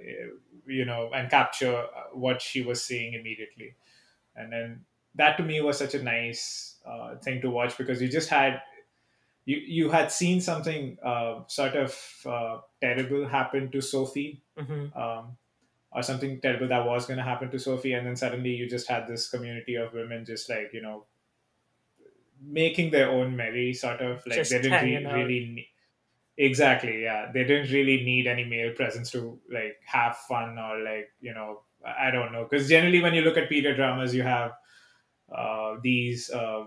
you 0.67 0.85
know 0.85 1.11
and 1.15 1.31
capture 1.31 1.77
uh, 1.77 2.05
what 2.13 2.41
she 2.41 2.63
was 2.63 2.85
seeing 2.85 3.15
immediately, 3.15 3.75
and 4.37 4.53
then 4.53 4.85
that 5.15 5.37
to 5.37 5.43
me 5.43 5.61
was 5.61 5.79
such 5.79 5.95
a 5.95 6.03
nice 6.03 6.77
uh, 6.87 7.17
thing 7.17 7.41
to 7.43 7.51
watch 7.51 7.77
because 7.77 8.01
you 8.01 8.09
just 8.09 8.31
had 8.31 8.63
you 9.45 9.57
you 9.57 9.91
had 9.91 10.11
seen 10.13 10.41
something 10.41 10.97
uh, 11.05 11.41
sort 11.49 11.75
of 11.75 11.99
uh, 12.27 12.59
terrible 12.81 13.27
happen 13.29 13.71
to 13.71 13.81
Sophie, 13.81 14.43
hmm 14.57 14.87
um, 14.97 15.37
or 15.95 16.03
something 16.03 16.41
terrible 16.41 16.69
that 16.69 16.87
was 16.87 17.07
going 17.07 17.19
to 17.19 17.25
happen 17.25 17.51
to 17.51 17.59
Sophie, 17.59 17.93
and 17.93 18.07
then 18.07 18.17
suddenly 18.17 18.51
you 18.51 18.69
just 18.69 18.89
had 18.89 19.07
this 19.07 19.29
community 19.29 19.75
of 19.75 19.93
women 19.93 20.25
just 20.25 20.49
like 20.49 20.71
you 20.73 20.83
know 20.83 21.07
making 22.41 22.91
their 22.91 23.11
own 23.11 23.37
merry, 23.37 23.73
sort 23.73 24.01
of 24.01 24.27
like 24.27 24.49
they 24.49 24.61
didn't 24.61 24.83
re- 24.83 25.07
really 25.07 25.47
ne- 25.55 25.69
exactly 26.37 27.03
yeah. 27.03 27.31
They 27.33 27.45
didn't 27.45 27.71
really 27.73 28.05
need 28.05 28.27
any 28.27 28.45
male 28.45 28.73
presence 28.75 29.11
to 29.13 29.41
like 29.51 29.77
have 29.87 30.17
fun 30.17 30.59
or 30.59 30.81
like 30.83 31.11
you 31.21 31.35
know 31.35 31.63
I 31.85 32.09
I 32.09 32.11
don't 32.11 32.33
know. 32.33 32.47
Because 32.49 32.69
generally 32.69 33.01
when 33.03 33.15
you 33.15 33.23
look 33.23 33.37
at 33.37 33.49
period 33.49 33.77
dramas 33.77 34.15
you 34.15 34.23
have 34.23 34.53
uh, 35.35 35.77
these 35.83 36.31
uh, 36.31 36.65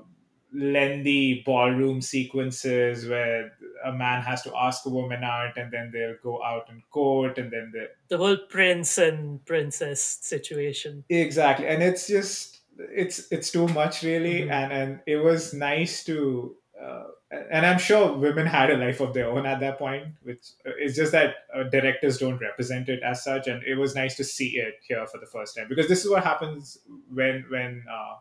lengthy 0.54 1.44
ballroom 1.46 2.02
sequences 2.02 3.08
where 3.08 3.52
a 3.86 3.92
man 3.94 4.22
has 4.22 4.42
to 4.44 4.52
ask 4.56 4.86
a 4.86 4.90
woman 4.90 5.24
out 5.24 5.58
and 5.58 5.72
then 5.72 5.92
they'll 5.94 6.18
go 6.24 6.44
out 6.44 6.70
and 6.70 6.82
court 6.90 7.38
and 7.38 7.52
then 7.52 7.72
they 7.74 7.86
The 8.08 8.18
whole 8.18 8.38
prince 8.38 8.98
and 8.98 9.44
princess 9.46 10.02
situation. 10.22 11.04
exactly. 11.10 11.68
And 11.68 11.82
it's 11.84 12.08
just 12.08 12.62
it's 12.78 13.32
it's 13.32 13.52
too 13.52 13.68
much 13.70 14.04
really. 14.04 14.44
Hmm 14.44 14.52
and 14.52 14.74
and 14.74 15.00
it 15.06 15.18
was 15.18 15.54
nice 15.54 16.04
to 16.06 16.56
uh, 16.82 17.04
and 17.52 17.66
i'm 17.66 17.80
sure 17.80 18.04
women 18.24 18.46
had 18.46 18.70
a 18.70 18.78
life 18.78 19.00
of 19.06 19.14
their 19.14 19.28
own 19.36 19.46
at 19.46 19.60
that 19.62 19.78
point 19.80 20.04
which 20.24 20.44
uh, 20.66 20.72
it's 20.78 20.96
just 20.96 21.12
that 21.14 21.36
uh, 21.56 21.64
directors 21.64 22.18
don't 22.18 22.40
represent 22.40 22.90
it 22.90 23.02
as 23.04 23.24
such. 23.24 23.48
And 23.48 23.64
it 23.64 23.76
was 23.76 23.96
nice 23.96 24.16
to 24.18 24.24
see 24.24 24.50
it 24.66 24.76
here 24.88 25.06
for 25.08 25.20
the 25.20 25.26
first 25.26 25.56
time. 25.56 25.68
Because 25.70 25.88
this 25.88 26.04
is 26.06 26.10
what 26.12 26.24
happens 26.24 26.78
when 27.14 27.46
when 27.50 27.84
uh, 27.90 28.16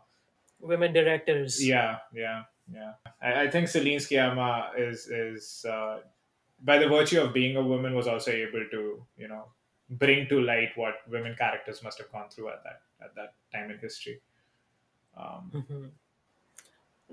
Women 0.59 0.93
directors. 0.93 1.63
Yeah, 1.63 1.97
yeah, 2.13 2.43
yeah. 2.71 2.93
I, 3.21 3.43
I 3.43 3.49
think 3.51 3.67
Celine 3.67 3.99
Sciamma 3.99 4.77
is 4.77 5.07
is 5.07 5.65
uh, 5.65 6.01
by 6.61 6.77
the 6.77 6.87
virtue 6.87 7.21
of 7.21 7.33
being 7.33 7.57
a 7.57 7.63
woman 7.63 7.95
was 7.95 8.07
also 8.07 8.31
able 8.31 8.65
to 8.71 9.05
you 9.17 9.27
know 9.27 9.51
bring 9.89 10.27
to 10.29 10.41
light 10.41 10.71
what 10.75 10.95
women 11.07 11.35
characters 11.35 11.83
must 11.83 11.99
have 11.99 12.11
gone 12.11 12.29
through 12.29 12.49
at 12.49 12.63
that 12.63 12.81
at 13.01 13.15
that 13.15 13.35
time 13.53 13.71
in 13.71 13.77
history. 13.79 14.21
Um, 15.17 15.51
hmm 15.51 15.87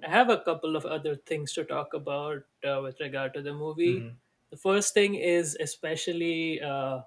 I 0.06 0.10
have 0.10 0.30
a 0.30 0.38
couple 0.40 0.76
of 0.76 0.84
other 0.86 1.16
things 1.16 1.52
to 1.54 1.64
talk 1.64 1.94
about 1.94 2.44
uh, 2.64 2.80
with 2.82 2.98
regard 3.00 3.34
to 3.34 3.42
the 3.42 3.52
movie. 3.52 4.00
mhm. 4.00 4.16
The 4.50 4.56
first 4.56 4.94
thing 4.94 5.14
is 5.14 5.56
especially 5.60 6.60
uh, 6.60 7.02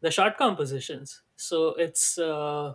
the 0.00 0.10
shot 0.10 0.38
compositions. 0.38 1.22
So 1.36 1.74
it's 1.74 2.18
uh, 2.18 2.74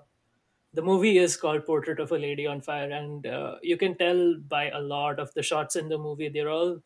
the 0.78 0.82
movie 0.82 1.18
is 1.18 1.36
called 1.38 1.66
Portrait 1.66 2.00
of 2.00 2.12
a 2.12 2.18
Lady 2.18 2.46
on 2.48 2.62
Fire, 2.62 2.92
and 2.92 3.26
uh, 3.26 3.56
you 3.64 3.78
can 3.78 3.98
tell 3.98 4.36
by 4.48 4.70
a 4.70 4.80
lot 4.80 5.20
of 5.20 5.34
the 5.34 5.44
shots 5.44 5.76
in 5.76 5.90
the 5.90 5.98
movie 5.98 6.30
they're 6.30 6.50
all 6.50 6.82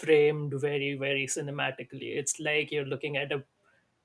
framed 0.00 0.54
very 0.64 0.94
very 0.94 1.26
cinematically. 1.26 2.16
It's 2.22 2.38
like 2.40 2.70
you're 2.70 2.90
looking 2.94 3.16
at 3.16 3.32
a 3.32 3.42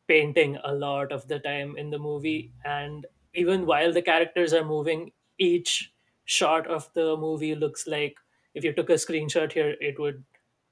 painting 0.07 0.57
a 0.63 0.74
lot 0.74 1.12
of 1.12 1.27
the 1.27 1.39
time 1.39 1.75
in 1.77 1.89
the 1.89 2.00
movie 2.00 2.53
and 2.63 3.05
even 3.34 3.65
while 3.65 3.91
the 3.93 4.01
characters 4.01 4.53
are 4.53 4.63
moving 4.63 5.12
each 5.38 5.93
shot 6.25 6.67
of 6.67 6.91
the 6.93 7.17
movie 7.17 7.55
looks 7.55 7.88
like 7.88 8.15
if 8.53 8.63
you 8.63 8.74
took 8.74 8.89
a 8.89 8.93
screenshot 8.93 9.51
here 9.51 9.75
it 9.81 10.00
would 10.00 10.24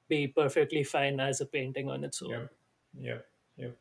be 0.08 0.26
perfectly 0.26 0.82
fine 0.82 1.20
as 1.20 1.40
a 1.40 1.46
painting 1.46 1.90
on 1.90 2.02
its 2.04 2.22
own 2.22 2.30
Yep, 2.30 2.52
yep, 2.98 3.26
yep. 3.56 3.78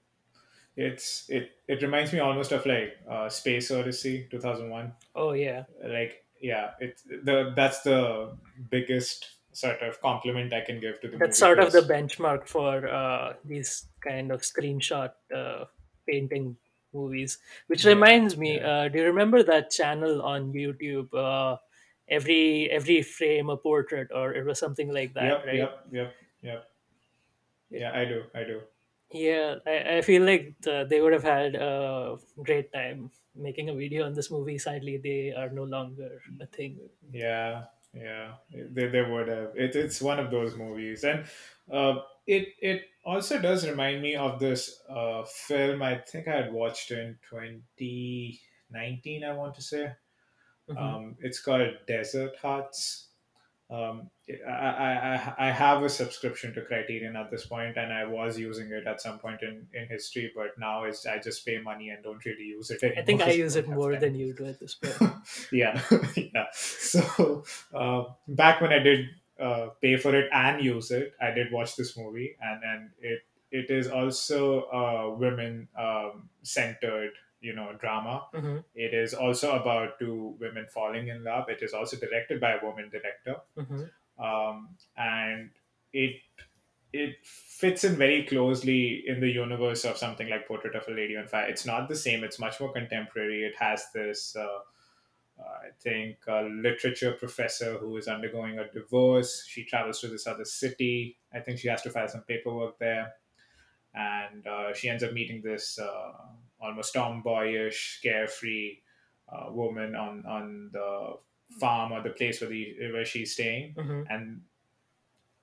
It's 0.75 1.25
it 1.29 1.51
it 1.67 1.81
reminds 1.81 2.11
me 2.11 2.19
almost 2.19 2.51
of 2.51 2.65
like 2.65 2.97
uh, 3.09 3.29
Space 3.29 3.71
Odyssey 3.71 4.27
two 4.29 4.39
thousand 4.39 4.69
one. 4.69 4.93
oh 5.15 5.31
yeah 5.31 5.63
Like 5.83 6.23
yeah, 6.41 6.71
it's 6.79 7.03
the 7.03 7.53
that's 7.55 7.81
the 7.81 8.35
biggest 8.69 9.25
sort 9.53 9.81
of 9.81 10.01
compliment 10.01 10.53
I 10.53 10.61
can 10.61 10.81
give 10.81 10.99
to 11.01 11.07
the 11.07 11.17
that's 11.17 11.39
sort 11.39 11.59
of 11.59 11.71
the 11.71 11.81
benchmark 11.81 12.47
for 12.47 12.87
uh, 12.87 13.33
these 13.45 13.87
kind 14.01 14.31
of 14.31 14.41
screenshot 14.41 15.11
uh, 15.33 15.65
painting 16.07 16.57
movies 16.93 17.39
which 17.67 17.83
yeah, 17.83 17.91
reminds 17.91 18.37
me 18.37 18.55
yeah, 18.55 18.67
uh, 18.67 18.87
do 18.87 18.99
you 18.99 19.05
remember 19.05 19.43
that 19.43 19.69
channel 19.69 20.21
on 20.21 20.53
youtube 20.53 21.13
uh, 21.13 21.57
every 22.07 22.71
every 22.71 23.01
frame 23.01 23.49
a 23.49 23.57
portrait 23.57 24.07
or 24.15 24.33
it 24.33 24.45
was 24.45 24.57
something 24.57 24.93
like 24.93 25.13
that 25.13 25.25
yep, 25.25 25.45
right 25.45 25.55
yep, 25.55 25.87
yep, 25.91 26.15
yep. 26.41 26.63
Yeah, 27.69 27.91
I 27.93 28.05
do. 28.05 28.23
I 28.33 28.43
do. 28.43 28.61
Yeah, 29.11 29.55
I, 29.65 29.97
I 29.97 30.01
feel 30.01 30.23
like 30.23 30.55
the, 30.61 30.85
they 30.89 30.99
would 31.01 31.13
have 31.13 31.23
had 31.23 31.55
a 31.55 32.17
great 32.43 32.71
time 32.73 33.11
making 33.35 33.69
a 33.69 33.75
video 33.75 34.05
on 34.05 34.13
this 34.13 34.31
movie. 34.31 34.57
Sadly, 34.57 34.97
they 34.97 35.31
are 35.31 35.49
no 35.49 35.63
longer 35.63 36.21
a 36.41 36.47
thing. 36.47 36.89
Yeah, 37.11 37.65
yeah. 37.93 38.35
They, 38.51 38.87
they 38.87 39.01
would 39.03 39.27
have. 39.27 39.55
It, 39.55 39.75
it's 39.75 40.01
one 40.01 40.19
of 40.19 40.31
those 40.31 40.55
movies, 40.55 41.03
and 41.03 41.25
uh, 41.71 42.01
it 42.25 42.49
it 42.59 42.87
also 43.03 43.39
does 43.41 43.67
remind 43.67 44.01
me 44.01 44.15
of 44.15 44.39
this 44.39 44.81
uh, 44.89 45.23
film. 45.23 45.81
I 45.81 45.99
think 45.99 46.27
I 46.27 46.35
had 46.35 46.53
watched 46.53 46.91
in 46.91 47.19
twenty 47.21 48.41
nineteen. 48.69 49.23
I 49.23 49.33
want 49.33 49.55
to 49.55 49.61
say. 49.61 49.93
hmm 50.67 50.75
Um, 50.77 51.17
it's 51.21 51.41
called 51.41 51.75
Desert 51.87 52.37
Hearts. 52.37 53.09
Um, 53.69 54.09
I, 54.47 54.51
I, 54.51 55.33
I 55.47 55.51
have 55.51 55.83
a 55.83 55.89
subscription 55.89 56.53
to 56.53 56.61
Criterion 56.61 57.15
at 57.15 57.31
this 57.31 57.45
point, 57.47 57.77
and 57.77 57.91
I 57.91 58.05
was 58.05 58.37
using 58.37 58.71
it 58.71 58.85
at 58.87 59.01
some 59.01 59.17
point 59.19 59.41
in, 59.41 59.67
in 59.73 59.87
history, 59.87 60.31
but 60.35 60.57
now 60.59 60.83
it's, 60.83 61.05
I 61.05 61.19
just 61.19 61.45
pay 61.45 61.59
money 61.59 61.89
and 61.89 62.03
don't 62.03 62.23
really 62.25 62.43
use 62.43 62.69
it 62.71 62.83
I 62.83 62.87
anymore 62.87 63.05
think 63.05 63.21
I 63.21 63.25
because 63.25 63.33
I 63.33 63.37
use 63.37 63.55
it 63.55 63.67
more 63.67 63.91
time. 63.91 64.01
than 64.01 64.15
you 64.15 64.33
do 64.33 64.45
at 64.45 64.59
this 64.59 64.75
point. 64.81 65.13
yeah, 65.51 65.81
yeah. 66.15 66.45
So 66.53 67.43
uh, 67.73 68.03
back 68.27 68.61
when 68.61 68.71
I 68.73 68.79
did 68.79 69.07
uh, 69.39 69.69
pay 69.81 69.97
for 69.97 70.15
it 70.15 70.29
and 70.31 70.63
use 70.63 70.91
it, 70.91 71.13
I 71.21 71.31
did 71.31 71.51
watch 71.51 71.75
this 71.75 71.97
movie, 71.97 72.35
and 72.41 72.63
and 72.63 72.89
it 72.99 73.19
it 73.51 73.69
is 73.69 73.87
also 73.87 74.63
a 74.65 75.13
women 75.15 75.67
um, 75.77 76.29
centered 76.43 77.11
you 77.49 77.53
know 77.59 77.67
drama. 77.83 78.15
hmm 78.33 78.57
It 78.87 78.93
is 79.01 79.13
also 79.13 79.51
about 79.57 79.99
two 79.99 80.35
women 80.39 80.67
falling 80.77 81.07
in 81.15 81.23
love. 81.23 81.49
It 81.55 81.61
is 81.67 81.73
also 81.81 81.97
directed 82.05 82.41
by 82.45 82.53
a 82.55 82.65
woman 82.65 82.89
director, 82.97 83.37
hmm 83.57 83.83
um, 84.29 84.69
and 84.97 85.49
it 85.93 86.21
it 86.93 87.15
fits 87.25 87.83
in 87.83 87.95
very 88.01 88.25
closely 88.25 89.03
in 89.13 89.19
the 89.19 89.29
universe 89.29 89.83
of 89.89 89.97
something 89.97 90.29
like 90.29 90.47
Portrait 90.47 90.75
of 90.75 90.87
a 90.87 90.91
Lady 90.91 91.17
on 91.17 91.27
Fire. 91.27 91.47
It's 91.47 91.65
not 91.65 91.89
the 91.89 91.95
same. 91.95 92.23
It's 92.23 92.39
much 92.39 92.59
more 92.61 92.71
contemporary. 92.71 93.43
It 93.43 93.55
has 93.57 93.85
this. 93.93 94.35
Uh, 94.35 94.59
I 95.39 95.69
think 95.81 96.17
a 96.27 96.43
literature 96.43 97.11
professor 97.11 97.77
who 97.77 97.97
is 97.97 98.07
undergoing 98.07 98.57
a 98.59 98.71
divorce. 98.71 99.45
She 99.45 99.65
travels 99.65 99.99
to 100.01 100.07
this 100.07 100.27
other 100.27 100.45
city. 100.45 101.17
I 101.33 101.39
think 101.41 101.59
she 101.59 101.67
has 101.67 101.81
to 101.83 101.89
file 101.89 102.07
some 102.07 102.21
paperwork 102.21 102.79
there, 102.79 103.13
and 103.93 104.45
uh, 104.47 104.73
she 104.73 104.89
ends 104.89 105.03
up 105.03 105.13
meeting 105.13 105.41
this 105.41 105.79
uh, 105.79 106.13
almost 106.59 106.93
tomboyish, 106.93 108.01
carefree 108.01 108.79
uh, 109.29 109.51
woman 109.51 109.95
on 109.95 110.25
on 110.25 110.69
the 110.73 111.17
farm 111.59 111.91
or 111.91 112.01
the 112.01 112.09
place 112.11 112.41
where 112.41 112.49
the 112.49 112.91
where 112.91 113.05
she's 113.05 113.33
staying, 113.33 113.73
hmm 113.73 114.03
and 114.09 114.43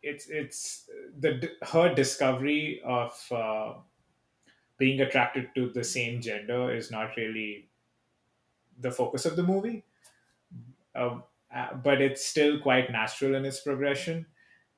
it's 0.03 0.29
it's 0.29 0.91
the 1.19 1.51
her 1.63 1.95
discovery 1.95 2.81
of 2.85 3.13
uh, 3.31 3.75
being 4.77 5.01
attracted 5.01 5.55
to 5.55 5.71
the 5.71 5.85
same 5.85 6.21
gender 6.21 6.75
is 6.75 6.91
not 6.91 7.17
really 7.17 7.71
the 8.79 8.91
focus 8.91 9.25
of 9.27 9.37
the 9.37 9.43
movie. 9.43 9.85
Um, 10.95 11.25
uh, 11.55 11.75
but 11.75 12.01
it's 12.01 12.25
still 12.25 12.61
quite 12.61 12.91
natural 12.91 13.35
in 13.35 13.45
its 13.45 13.61
progression. 13.61 14.27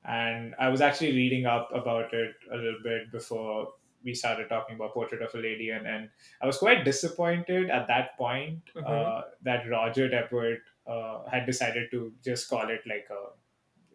And 0.03 0.55
I 0.59 0.69
was 0.69 0.81
actually 0.81 1.13
reading 1.13 1.45
up 1.45 1.69
about 1.73 2.13
it 2.13 2.35
a 2.51 2.55
little 2.57 2.81
bit 2.83 3.11
before 3.11 3.73
we 4.05 4.13
started 4.13 4.47
talking 4.49 4.75
about 4.75 4.93
Portrait 4.93 5.21
of 5.21 5.33
a 5.33 5.37
Lady, 5.37 5.71
and, 5.71 5.85
and 5.87 6.09
I 6.41 6.45
was 6.45 6.57
quite 6.57 6.85
disappointed 6.85 7.69
at 7.69 7.87
that 7.87 8.17
point 8.17 8.61
hmm 8.75 8.85
uh, 8.85 9.21
that 9.41 9.67
Roger 9.69 10.13
Ebert 10.13 10.61
uh, 10.87 11.27
had 11.29 11.45
decided 11.45 11.89
to 11.91 12.13
just 12.23 12.49
call 12.49 12.69
it 12.69 12.81
like 12.85 13.07
a 13.09 13.21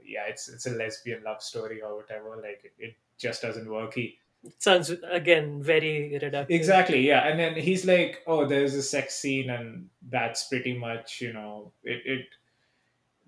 yeah, 0.05 0.25
it's 0.29 0.49
it's 0.49 0.67
a 0.67 0.71
lesbian 0.71 1.23
love 1.23 1.43
story 1.43 1.81
or 1.83 1.97
whatever. 1.97 2.37
Like 2.37 2.63
it, 2.65 2.73
it 2.79 2.95
just 3.19 3.43
doesn't 3.43 3.71
work. 3.71 3.95
He 3.95 4.19
It 4.43 4.63
sounds 4.63 4.91
again 4.91 5.63
very 5.63 6.19
reductive. 6.21 6.51
exactly 6.51 7.07
yeah, 7.07 7.29
and 7.29 7.39
then 7.39 7.55
he's 7.55 7.85
like, 7.85 8.23
oh, 8.27 8.47
there's 8.47 8.75
a 8.75 8.83
sex 8.83 9.15
scene, 9.15 9.51
and 9.51 9.89
that's 10.09 10.49
pretty 10.49 10.77
much 10.77 11.21
you 11.21 11.33
know 11.33 11.73
it, 11.85 12.03
it 12.05 12.27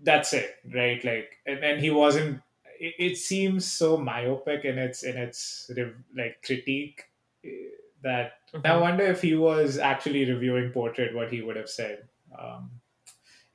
that's 0.02 0.32
it 0.32 0.56
right 0.74 1.04
like 1.04 1.38
and, 1.46 1.62
and 1.62 1.80
he 1.80 1.90
wasn't 1.90 2.40
it, 2.82 2.94
it 2.98 3.16
seems 3.16 3.70
so 3.70 3.96
myopic 3.96 4.64
in 4.64 4.78
its 4.78 5.04
in 5.04 5.16
its 5.16 5.70
like 6.16 6.42
critique 6.44 7.04
eh, 7.44 7.70
that 8.02 8.32
i 8.64 8.76
hmm 8.76 8.82
wonder 8.84 9.04
if 9.04 9.22
he 9.22 9.34
was 9.34 9.78
actually 9.78 10.24
reviewing 10.30 10.70
portrait 10.70 11.14
what 11.14 11.32
he 11.32 11.40
would 11.42 11.56
have 11.56 11.70
said 11.70 12.08
um, 12.38 12.70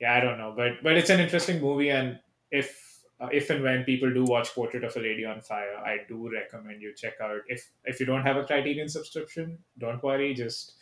yeah 0.00 0.14
i 0.14 0.20
don't 0.20 0.38
know 0.38 0.52
but 0.56 0.82
but 0.82 0.96
it's 0.96 1.10
an 1.10 1.20
interesting 1.20 1.60
movie 1.60 1.90
and 1.90 2.18
if 2.50 2.84
uh, 3.20 3.28
if 3.32 3.50
and 3.50 3.62
when 3.62 3.84
people 3.84 4.12
do 4.12 4.24
watch 4.24 4.54
portrait 4.54 4.84
of 4.84 4.96
a 4.96 5.00
lady 5.00 5.24
on 5.24 5.40
fire 5.40 5.76
i 5.84 5.98
do 6.08 6.30
recommend 6.32 6.80
you 6.82 6.94
check 6.94 7.14
out 7.22 7.40
if 7.48 7.70
if 7.84 8.00
you 8.00 8.06
don't 8.06 8.22
have 8.22 8.36
a 8.36 8.44
criterion 8.44 8.88
subscription 8.88 9.58
don't 9.78 10.02
worry 10.02 10.34
just 10.34 10.74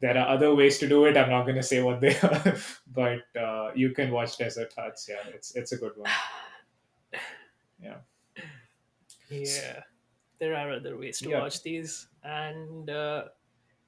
there 0.00 0.18
are 0.18 0.28
other 0.28 0.54
ways 0.54 0.78
to 0.78 0.88
do 0.88 1.04
it 1.06 1.16
i'm 1.16 1.30
not 1.30 1.44
going 1.44 1.56
to 1.56 1.68
say 1.72 1.82
what 1.82 2.00
they 2.00 2.16
are 2.20 2.56
but 3.00 3.22
uh, 3.46 3.70
you 3.74 3.90
can 3.90 4.10
watch 4.10 4.36
desert 4.38 4.72
Hearts. 4.76 5.08
yeah 5.08 5.24
it's 5.34 5.54
it's 5.56 5.72
a 5.72 5.76
good 5.76 5.96
one 5.96 6.10
yeah 7.78 7.98
Yeah, 9.28 9.82
there 10.38 10.54
are 10.56 10.72
other 10.72 10.96
ways 10.98 11.20
to 11.22 11.30
Yep. 11.30 11.38
watch 11.38 11.62
these, 11.62 12.08
and 12.22 12.88
uh, 12.90 13.24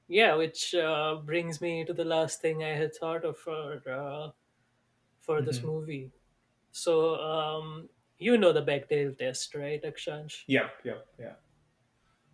yeah, 0.07 0.35
which 0.35 0.73
uh, 0.75 1.15
brings 1.25 1.61
me 1.61 1.85
to 1.85 1.93
the 1.93 2.05
last 2.05 2.41
thing 2.41 2.63
I 2.63 2.75
had 2.75 2.95
thought 2.95 3.25
of 3.25 3.37
for 3.37 3.81
uh, 3.89 4.31
for 5.21 5.41
this 5.41 5.61
hmm 5.61 5.67
movie. 5.67 6.11
So, 6.71 7.15
um, 7.17 7.89
you 8.19 8.37
know 8.37 8.53
the 8.53 8.63
Bechdel 8.63 9.17
test, 9.17 9.55
right, 9.55 9.81
Akshansh? 9.83 10.45
Yep. 10.47 10.71
Yep. 10.85 11.07
Yeah. 11.19 11.33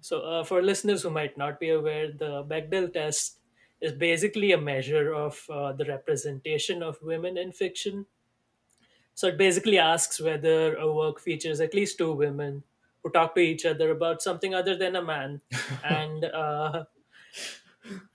So, 0.02 0.22
uh, 0.22 0.44
for 0.44 0.62
listeners 0.62 1.02
who 1.04 1.10
might 1.10 1.38
not 1.38 1.60
be 1.60 1.70
aware, 1.70 2.12
the 2.12 2.44
Bechdel 2.44 2.94
test 2.94 3.40
is 3.82 3.94
basically 3.94 4.52
a 4.52 4.58
measure 4.62 5.14
of 5.14 5.44
uh, 5.50 5.74
the 5.74 5.86
representation 5.86 6.82
of 6.84 6.98
women 7.02 7.38
in 7.38 7.52
fiction. 7.52 8.06
So, 9.16 9.28
it 9.28 9.38
basically 9.38 9.80
asks 9.80 10.22
whether 10.22 10.76
a 10.76 10.92
work 10.92 11.20
features 11.20 11.60
at 11.60 11.74
least 11.74 11.98
two 11.98 12.14
women 12.14 12.64
who 13.04 13.10
talk 13.12 13.36
to 13.36 13.42
each 13.42 13.66
other 13.66 13.92
about 13.92 14.22
something 14.22 14.54
other 14.54 14.76
than 14.76 14.96
a 14.96 15.02
man. 15.02 15.42
And 15.84 16.26
uh, 16.26 16.86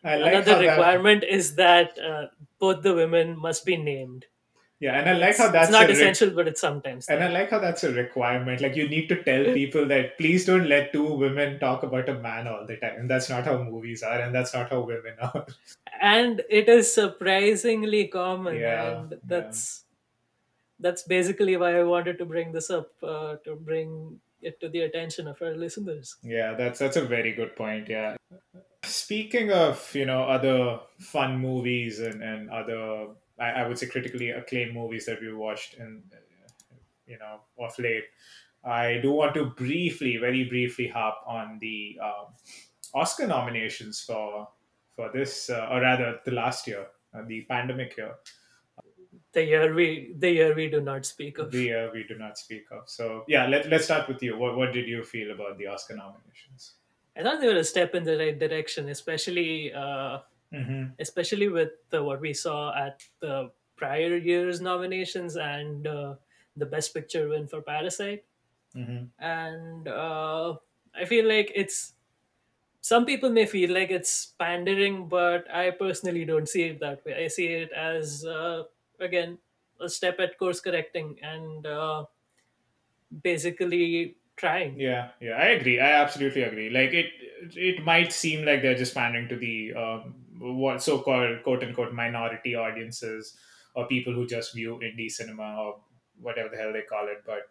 I 0.04 0.16
like 0.16 0.32
another 0.32 0.54
how 0.54 0.58
that. 0.58 0.70
requirement 0.70 1.24
is 1.24 1.54
that 1.56 1.98
uh, 1.98 2.26
both 2.58 2.82
the 2.82 2.94
women 2.94 3.38
must 3.38 3.64
be 3.64 3.76
named. 3.76 4.26
Yeah, 4.80 4.98
and 4.98 5.10
I 5.10 5.12
like 5.12 5.36
how 5.36 5.50
it's 5.50 5.52
it's 5.52 5.52
that's 5.52 5.68
a 5.68 5.72
not 5.72 5.86
re- 5.88 5.92
essential, 5.92 6.30
but 6.30 6.48
it's 6.48 6.60
sometimes 6.60 7.06
and 7.08 7.22
I 7.22 7.28
there. 7.28 7.40
like 7.40 7.50
how 7.50 7.58
that's 7.58 7.84
a 7.84 7.92
requirement. 7.92 8.62
Like 8.62 8.76
you 8.76 8.88
need 8.88 9.08
to 9.10 9.22
tell 9.22 9.44
people 9.54 9.86
that 9.88 10.16
please 10.16 10.46
don't 10.46 10.66
let 10.68 10.92
two 10.92 11.04
women 11.04 11.60
talk 11.60 11.82
about 11.82 12.08
a 12.08 12.14
man 12.14 12.48
all 12.48 12.66
the 12.66 12.78
time. 12.78 12.94
And 12.98 13.10
that's 13.10 13.28
not 13.28 13.44
how 13.44 13.62
movies 13.62 14.02
are, 14.02 14.18
and 14.20 14.34
that's 14.34 14.54
not 14.54 14.70
how 14.70 14.80
women 14.80 15.14
are. 15.20 15.46
and 16.00 16.42
it 16.48 16.68
is 16.68 16.92
surprisingly 16.92 18.06
common 18.08 18.56
yeah, 18.56 19.00
and 19.00 19.10
yeah, 19.12 19.18
that's 19.22 19.84
that's 20.80 21.02
basically 21.02 21.56
why 21.56 21.78
i 21.78 21.82
wanted 21.82 22.18
to 22.18 22.24
bring 22.24 22.52
this 22.52 22.70
up 22.70 22.90
uh, 23.02 23.36
to 23.44 23.54
bring 23.56 24.18
it 24.42 24.58
to 24.60 24.68
the 24.68 24.80
attention 24.80 25.28
of 25.28 25.40
our 25.42 25.54
listeners 25.54 26.16
yeah. 26.22 26.54
That's 26.54 26.78
that's 26.78 26.96
a 26.96 27.04
very 27.04 27.32
good 27.32 27.56
point. 27.56 27.88
Yeah. 27.88 28.16
Speaking 28.84 29.52
of 29.52 29.94
you 29.94 30.06
know 30.06 30.22
other 30.22 30.80
fun 30.98 31.38
movies 31.38 32.00
and 32.00 32.22
and 32.22 32.50
other 32.50 33.08
I, 33.38 33.50
I 33.50 33.68
would 33.68 33.78
say 33.78 33.86
critically 33.86 34.30
acclaimed 34.30 34.74
movies 34.74 35.06
that 35.06 35.20
we 35.20 35.32
watched 35.32 35.78
and 35.78 36.02
you 37.06 37.18
know 37.18 37.40
of 37.58 37.78
late, 37.78 38.04
I 38.64 38.98
do 39.02 39.12
want 39.12 39.34
to 39.34 39.46
briefly, 39.46 40.16
very 40.16 40.44
briefly, 40.44 40.88
hop 40.88 41.24
on 41.26 41.58
the 41.60 41.98
um, 42.02 42.32
Oscar 42.94 43.26
nominations 43.26 44.00
for 44.00 44.48
for 44.96 45.10
this, 45.12 45.50
uh, 45.50 45.68
or 45.70 45.80
rather, 45.80 46.20
the 46.24 46.32
last 46.32 46.66
year, 46.66 46.86
uh, 47.14 47.22
the 47.26 47.42
pandemic 47.42 47.96
year, 47.96 48.14
the 49.32 49.44
year 49.44 49.74
we 49.74 50.14
the 50.18 50.30
year 50.30 50.54
we 50.54 50.68
do 50.68 50.80
not 50.80 51.06
speak 51.06 51.38
of 51.38 51.50
the 51.52 51.62
year 51.62 51.90
we 51.92 52.04
do 52.04 52.16
not 52.18 52.38
speak 52.38 52.64
of. 52.70 52.88
So, 52.88 53.24
yeah, 53.28 53.46
let, 53.46 53.68
let's 53.68 53.84
start 53.84 54.08
with 54.08 54.22
you. 54.22 54.36
What, 54.36 54.56
what 54.56 54.72
did 54.72 54.88
you 54.88 55.02
feel 55.04 55.30
about 55.30 55.58
the 55.58 55.66
Oscar 55.66 55.96
nominations? 55.96 56.74
i 57.16 57.22
thought 57.22 57.40
they 57.40 57.46
were 57.48 57.58
a 57.58 57.64
step 57.64 57.94
in 57.94 58.04
the 58.04 58.16
right 58.16 58.38
direction 58.38 58.88
especially 58.88 59.72
uh, 59.74 60.18
hmm 60.54 60.84
especially 60.98 61.48
with 61.48 61.70
the, 61.90 62.02
what 62.02 62.20
we 62.20 62.32
saw 62.32 62.72
at 62.76 63.02
the 63.20 63.50
prior 63.76 64.16
year's 64.16 64.60
nominations 64.60 65.36
and 65.36 65.86
uh, 65.86 66.14
the 66.56 66.66
best 66.66 66.94
picture 66.94 67.28
win 67.28 67.46
for 67.48 67.62
parasite 67.62 68.24
hmm 68.72 69.04
and 69.18 69.88
uh, 69.88 70.54
i 70.94 71.04
feel 71.04 71.26
like 71.26 71.50
it's 71.54 71.94
some 72.80 73.04
people 73.04 73.30
may 73.30 73.46
feel 73.46 73.72
like 73.72 73.90
it's 73.90 74.26
pandering, 74.38 75.08
but 75.08 75.50
I 75.52 75.70
personally 75.70 76.24
don't 76.24 76.48
see 76.48 76.62
it 76.62 76.80
that 76.80 77.04
way. 77.04 77.24
I 77.24 77.28
see 77.28 77.46
it 77.48 77.72
as 77.72 78.24
uh, 78.24 78.64
again 79.00 79.38
a 79.80 79.88
step 79.88 80.20
at 80.20 80.38
course 80.38 80.60
correcting 80.60 81.18
and 81.22 81.66
uh, 81.66 82.04
basically 83.22 84.16
trying. 84.36 84.78
Yeah, 84.78 85.10
yeah, 85.20 85.32
I 85.32 85.46
agree. 85.48 85.80
I 85.80 85.92
absolutely 85.92 86.42
agree. 86.42 86.70
Like 86.70 86.92
it, 86.92 87.12
it 87.56 87.84
might 87.84 88.12
seem 88.12 88.44
like 88.44 88.62
they're 88.62 88.76
just 88.76 88.94
pandering 88.94 89.28
to 89.28 89.36
the 89.36 89.74
um, 89.74 90.14
what 90.38 90.82
so-called 90.82 91.42
quote 91.42 91.62
unquote 91.62 91.92
minority 91.92 92.54
audiences 92.54 93.38
or 93.74 93.86
people 93.88 94.12
who 94.12 94.26
just 94.26 94.54
view 94.54 94.78
indie 94.82 95.10
cinema 95.10 95.56
or 95.58 95.80
whatever 96.20 96.48
the 96.48 96.56
hell 96.56 96.72
they 96.72 96.82
call 96.82 97.08
it. 97.08 97.22
But 97.26 97.48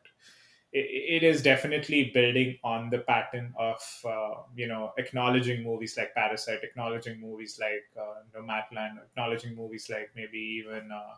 it, 0.71 1.21
it 1.21 1.23
is 1.23 1.43
definitely 1.43 2.12
building 2.13 2.57
on 2.63 2.89
the 2.89 2.99
pattern 2.99 3.53
of 3.57 3.81
uh, 4.05 4.43
you 4.55 4.67
know 4.67 4.93
acknowledging 4.97 5.63
movies 5.63 5.97
like 5.97 6.13
Parasite, 6.15 6.63
acknowledging 6.63 7.19
movies 7.19 7.59
like 7.59 7.85
uh, 8.01 8.23
Nomadland, 8.35 9.03
acknowledging 9.03 9.55
movies 9.55 9.89
like 9.89 10.12
maybe 10.15 10.39
even. 10.39 10.91
Uh, 10.91 11.15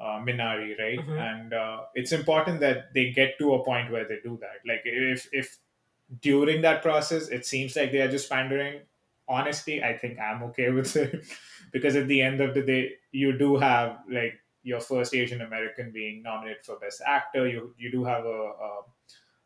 uh, 0.00 0.18
Minari, 0.26 0.78
right? 0.78 1.00
hmm 1.00 1.18
And 1.18 1.52
uh, 1.52 1.80
it's 1.94 2.12
important 2.12 2.60
that 2.60 2.94
they 2.94 3.10
get 3.10 3.38
to 3.38 3.54
a 3.54 3.64
point 3.64 3.92
where 3.92 4.06
they 4.08 4.18
do 4.22 4.38
that. 4.40 4.66
Like 4.66 4.82
if 4.84 5.28
if 5.32 5.58
during 6.20 6.62
that 6.62 6.82
process 6.82 7.28
it 7.28 7.46
seems 7.46 7.76
like 7.76 7.92
they 7.92 8.00
are 8.00 8.10
just 8.10 8.28
pandering, 8.28 8.80
honestly, 9.28 9.82
I 9.82 9.96
think 9.96 10.18
I'm 10.18 10.42
okay 10.50 10.70
with 10.78 10.96
it 10.96 11.24
because 11.72 11.96
at 11.96 12.08
the 12.08 12.20
end 12.20 12.40
of 12.40 12.54
the 12.54 12.62
day, 12.62 12.92
you 13.12 13.36
do 13.36 13.56
have 13.56 13.98
like 14.10 14.34
your 14.62 14.80
first 14.80 15.14
Asian 15.14 15.40
American 15.40 15.90
being 15.92 16.22
nominated 16.22 16.64
for 16.64 16.76
Best 16.78 17.00
Actor. 17.06 17.48
You 17.48 17.74
you 17.78 17.90
do 17.90 18.04
have 18.04 18.24
a, 18.24 18.52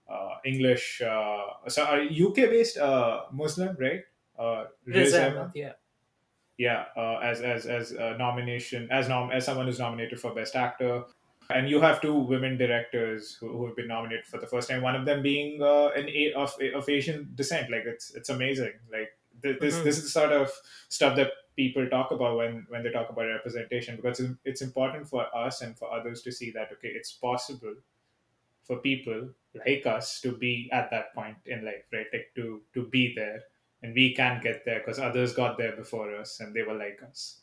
a, 0.08 0.40
English, 0.44 1.00
uh, 1.00 1.68
so 1.68 1.82
a 1.84 2.04
UK 2.04 2.50
based 2.50 2.76
uh, 2.78 3.22
Muslim, 3.32 3.76
right? 3.80 4.02
Uh, 4.38 4.64
Riz 4.84 5.12
Riz 5.12 5.14
Ahmed 5.14 5.50
yeah. 5.54 5.72
Yeah 6.58 6.84
uh, 6.96 7.18
as 7.18 7.40
as 7.40 7.66
as 7.66 7.92
a 7.92 8.16
nomination 8.18 8.88
as 8.90 9.08
nom 9.08 9.30
as 9.30 9.44
someone 9.44 9.66
who's 9.66 9.78
nominated 9.78 10.20
for 10.20 10.34
best 10.34 10.56
actor. 10.56 11.04
And 11.50 11.68
you 11.68 11.78
have 11.80 12.00
two 12.00 12.14
women 12.14 12.56
directors 12.56 13.34
who, 13.34 13.48
who 13.52 13.66
have 13.66 13.76
been 13.76 13.88
nominated 13.88 14.24
for 14.26 14.38
the 14.38 14.46
first 14.46 14.68
time 14.70 14.80
one 14.82 14.96
of 14.96 15.04
them 15.04 15.22
being 15.22 15.60
uh, 15.62 15.88
an 15.88 16.08
a 16.08 16.32
of, 16.32 16.54
of 16.74 16.88
asian 16.88 17.30
descent. 17.34 17.70
Like 17.70 17.84
it's 17.86 18.14
it's 18.14 18.28
amazing. 18.30 18.72
Like 18.90 19.10
th- 19.42 19.60
this 19.60 19.80
hmm 19.80 19.82
this 19.82 19.98
is 19.98 20.04
the 20.04 20.10
sort 20.10 20.32
of 20.32 20.50
stuff 20.88 21.16
that 21.16 21.32
people 21.56 21.86
talk 21.88 22.10
about 22.12 22.36
when 22.36 22.66
when 22.68 22.82
they 22.82 22.90
talk 22.90 23.10
about 23.10 23.26
representation 23.26 23.96
because 23.96 24.20
it's, 24.20 24.34
it's 24.44 24.62
important 24.62 25.06
for 25.06 25.26
us 25.36 25.60
and 25.60 25.76
for 25.78 25.92
others 25.92 26.22
to 26.22 26.32
see 26.32 26.50
that 26.50 26.70
okay 26.72 26.88
it's 26.88 27.12
possible 27.12 27.74
for 28.64 28.78
people 28.78 29.28
like 29.54 29.86
us 29.86 30.20
to 30.20 30.32
be 30.32 30.68
at 30.72 30.90
that 30.90 31.14
point 31.14 31.36
in 31.46 31.64
life, 31.64 31.84
right? 31.92 32.06
Like 32.12 32.30
to 32.36 32.62
to 32.74 32.86
be 32.86 33.14
there, 33.14 33.42
and 33.84 33.94
we 33.94 34.14
can 34.14 34.40
get 34.42 34.64
there 34.64 34.80
because 34.80 34.98
others 34.98 35.34
got 35.34 35.58
there 35.58 35.76
before 35.76 36.16
us 36.16 36.40
and 36.40 36.54
they 36.56 36.62
were 36.62 36.74
like 36.74 37.00
us. 37.08 37.42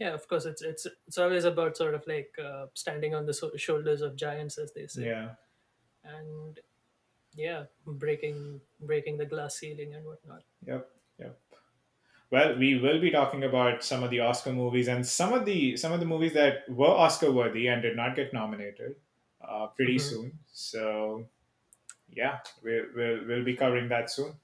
Yeah, 0.00 0.12
of 0.14 0.26
course, 0.28 0.44
it's 0.44 0.62
it's 0.62 0.86
it's 1.06 1.18
always 1.18 1.44
about 1.44 1.76
sort 1.76 1.94
of 1.94 2.06
like 2.06 2.34
uh, 2.44 2.66
standing 2.74 3.14
on 3.14 3.26
the 3.26 3.34
so- 3.34 3.56
shoulders 3.56 4.02
of 4.02 4.16
giants, 4.16 4.58
as 4.58 4.72
they 4.72 4.86
say, 4.88 5.06
Yeah. 5.06 5.28
and 6.04 6.58
yeah, 7.36 7.64
breaking 7.86 8.60
breaking 8.80 9.18
the 9.18 9.26
glass 9.26 9.56
ceiling 9.56 9.94
and 9.94 10.04
whatnot. 10.04 10.42
Yep. 10.66 10.90
Yep. 11.20 11.38
Well, 12.30 12.58
we 12.58 12.78
will 12.80 13.00
be 13.00 13.10
talking 13.12 13.44
about 13.44 13.84
some 13.84 14.02
of 14.02 14.10
the 14.10 14.20
Oscar 14.20 14.52
movies 14.52 14.88
and 14.88 15.06
some 15.06 15.32
of 15.32 15.44
the 15.44 15.76
some 15.76 15.92
of 15.92 16.00
the 16.00 16.06
movies 16.06 16.32
that 16.32 16.68
were 16.68 16.88
Oscar 17.06 17.30
worthy 17.30 17.68
and 17.68 17.82
did 17.82 17.96
not 17.96 18.16
get 18.16 18.32
nominated 18.32 18.96
uh, 19.46 19.68
pretty 19.68 19.98
hmm 19.98 19.98
soon. 19.98 20.38
So 20.52 21.28
yeah, 22.10 22.38
we'll, 22.64 22.86
we'll 22.96 23.26
we'll 23.28 23.44
be 23.44 23.54
covering 23.54 23.88
that 23.90 24.10
soon. 24.10 24.34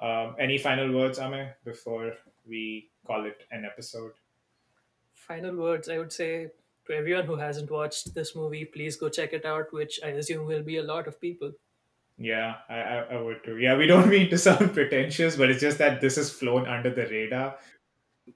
Um, 0.00 0.36
any 0.38 0.58
final 0.58 0.92
words, 0.92 1.18
Ame, 1.18 1.48
before 1.64 2.14
we 2.46 2.90
call 3.06 3.26
it 3.26 3.38
an 3.50 3.64
episode? 3.64 4.12
Final 5.12 5.56
words, 5.56 5.88
I 5.88 5.98
would 5.98 6.12
say 6.12 6.48
to 6.86 6.94
everyone 6.94 7.26
who 7.26 7.36
hasn't 7.36 7.70
watched 7.70 8.14
this 8.14 8.34
movie, 8.36 8.64
please 8.64 8.96
go 8.96 9.08
check 9.08 9.32
it 9.32 9.44
out, 9.44 9.72
which 9.72 10.00
I 10.04 10.08
assume 10.08 10.46
will 10.46 10.62
be 10.62 10.78
a 10.78 10.82
lot 10.82 11.06
of 11.06 11.20
people. 11.20 11.52
Yeah, 12.16 12.56
I, 12.68 12.76
I, 12.76 12.96
I 13.12 13.20
would 13.20 13.44
too. 13.44 13.58
Yeah, 13.58 13.76
we 13.76 13.86
don't 13.86 14.08
mean 14.16 14.30
to 14.30 14.38
sound 14.38 14.72
pretentious, 14.72 15.36
but 15.36 15.50
it's 15.50 15.60
just 15.60 15.78
that 15.78 16.00
this 16.00 16.16
has 16.16 16.30
flown 16.30 16.66
under 16.66 16.90
the 16.90 17.06
radar. 17.06 17.56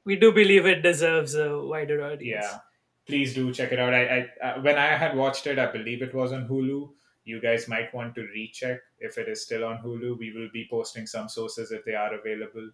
We 0.05 0.17
do 0.17 0.33
believe 0.33 0.67
it 0.67 0.83
deserves 0.83 1.35
a 1.35 1.61
wider 1.61 2.05
audience. 2.05 2.47
Yeah, 2.49 2.59
please 3.07 3.35
do 3.35 3.53
check 3.53 3.73
it 3.73 3.79
out. 3.79 3.93
I, 3.93 4.29
I 4.43 4.47
uh, 4.47 4.61
when 4.63 4.79
I 4.79 4.97
had 4.97 5.17
watched 5.17 5.47
it, 5.47 5.59
I 5.59 5.71
believe 5.71 6.03
it 6.03 6.15
was 6.15 6.33
on 6.33 6.49
Hulu. 6.49 6.91
You 7.25 7.41
guys 7.41 7.69
might 7.69 7.93
want 7.93 8.15
to 8.17 8.23
recheck 8.23 8.81
if 9.03 9.19
it 9.19 9.29
is 9.29 9.43
still 9.43 9.65
on 9.65 9.79
Hulu. 9.83 10.19
We 10.19 10.33
will 10.33 10.49
be 10.53 10.67
posting 10.71 11.07
some 11.07 11.29
sources 11.29 11.73
if 11.73 11.85
they 11.85 11.95
are 11.95 12.15
available. 12.15 12.71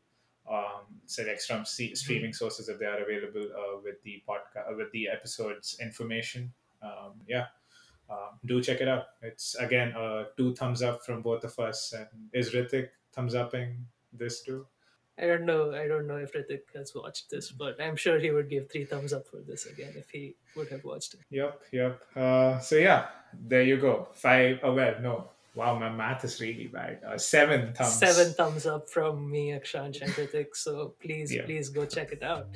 Um, 0.51 0.87
select 1.05 1.43
from 1.43 1.62
Mhm. 1.64 1.97
streaming 1.97 2.33
sources 2.33 2.69
if 2.71 2.79
they 2.79 2.87
are 2.87 3.03
available 3.03 3.47
uh, 3.62 3.81
with 3.85 4.03
the 4.03 4.23
podcast 4.27 4.71
uh, 4.71 4.75
with 4.77 4.91
the 4.93 5.07
episodes 5.09 5.77
information. 5.79 6.53
Um, 6.81 7.21
yeah, 7.27 7.49
um, 8.09 8.38
do 8.47 8.62
check 8.62 8.81
it 8.81 8.88
out. 8.88 9.05
It's 9.21 9.55
again 9.57 9.93
uh, 9.95 10.25
two 10.38 10.55
thumbs 10.55 10.83
up 10.83 11.05
from 11.05 11.21
both 11.21 11.45
of 11.45 11.59
us. 11.59 11.93
And 11.93 12.09
is 12.33 12.55
Ritik 12.55 12.88
thumbs 13.12 13.35
upping 13.35 13.85
this 14.12 14.41
too? 14.43 14.67
I 15.19 15.27
don't 15.27 15.45
know. 15.45 15.75
I 15.75 15.87
don't 15.87 16.07
know 16.07 16.17
if 16.17 16.33
Ritik 16.33 16.62
has 16.75 16.95
watched 16.95 17.29
this, 17.29 17.51
but 17.51 17.79
I'm 17.79 17.97
sure 17.97 18.19
he 18.19 18.31
would 18.31 18.49
give 18.49 18.71
three 18.71 18.85
thumbs 18.87 19.12
up 19.12 19.27
for 19.27 19.41
this 19.43 19.67
again 19.67 19.93
if 19.97 20.09
he 20.09 20.37
would 20.57 20.69
have 20.69 20.85
watched 20.85 21.12
it. 21.14 21.21
Yep, 21.29 21.61
yep. 21.73 22.01
Uh, 22.17 22.59
so 22.61 22.77
yeah, 22.77 23.09
there 23.35 23.64
you 23.64 23.77
go. 23.77 24.09
Five. 24.14 24.61
Oh 24.62 24.73
well, 24.73 24.95
no. 25.03 25.31
Wow, 25.59 25.77
my 25.77 25.90
math 25.90 26.23
is 26.25 26.40
really 26.40 26.68
bad. 26.68 27.01
Uh, 27.05 27.18
seven 27.18 27.75
Seven 27.75 28.27
thumbs. 28.33 28.37
thumbs 28.37 28.66
up 28.66 28.88
from 28.88 29.29
me, 29.29 29.51
Akshansh, 29.51 30.01
and 30.03 30.12
Ritik. 30.12 30.55
So 30.55 30.94
please, 31.03 31.35
Yeah. 31.35 31.44
please 31.47 31.68
go 31.68 31.85
check 31.85 32.12
it 32.12 32.23
out. 32.23 32.47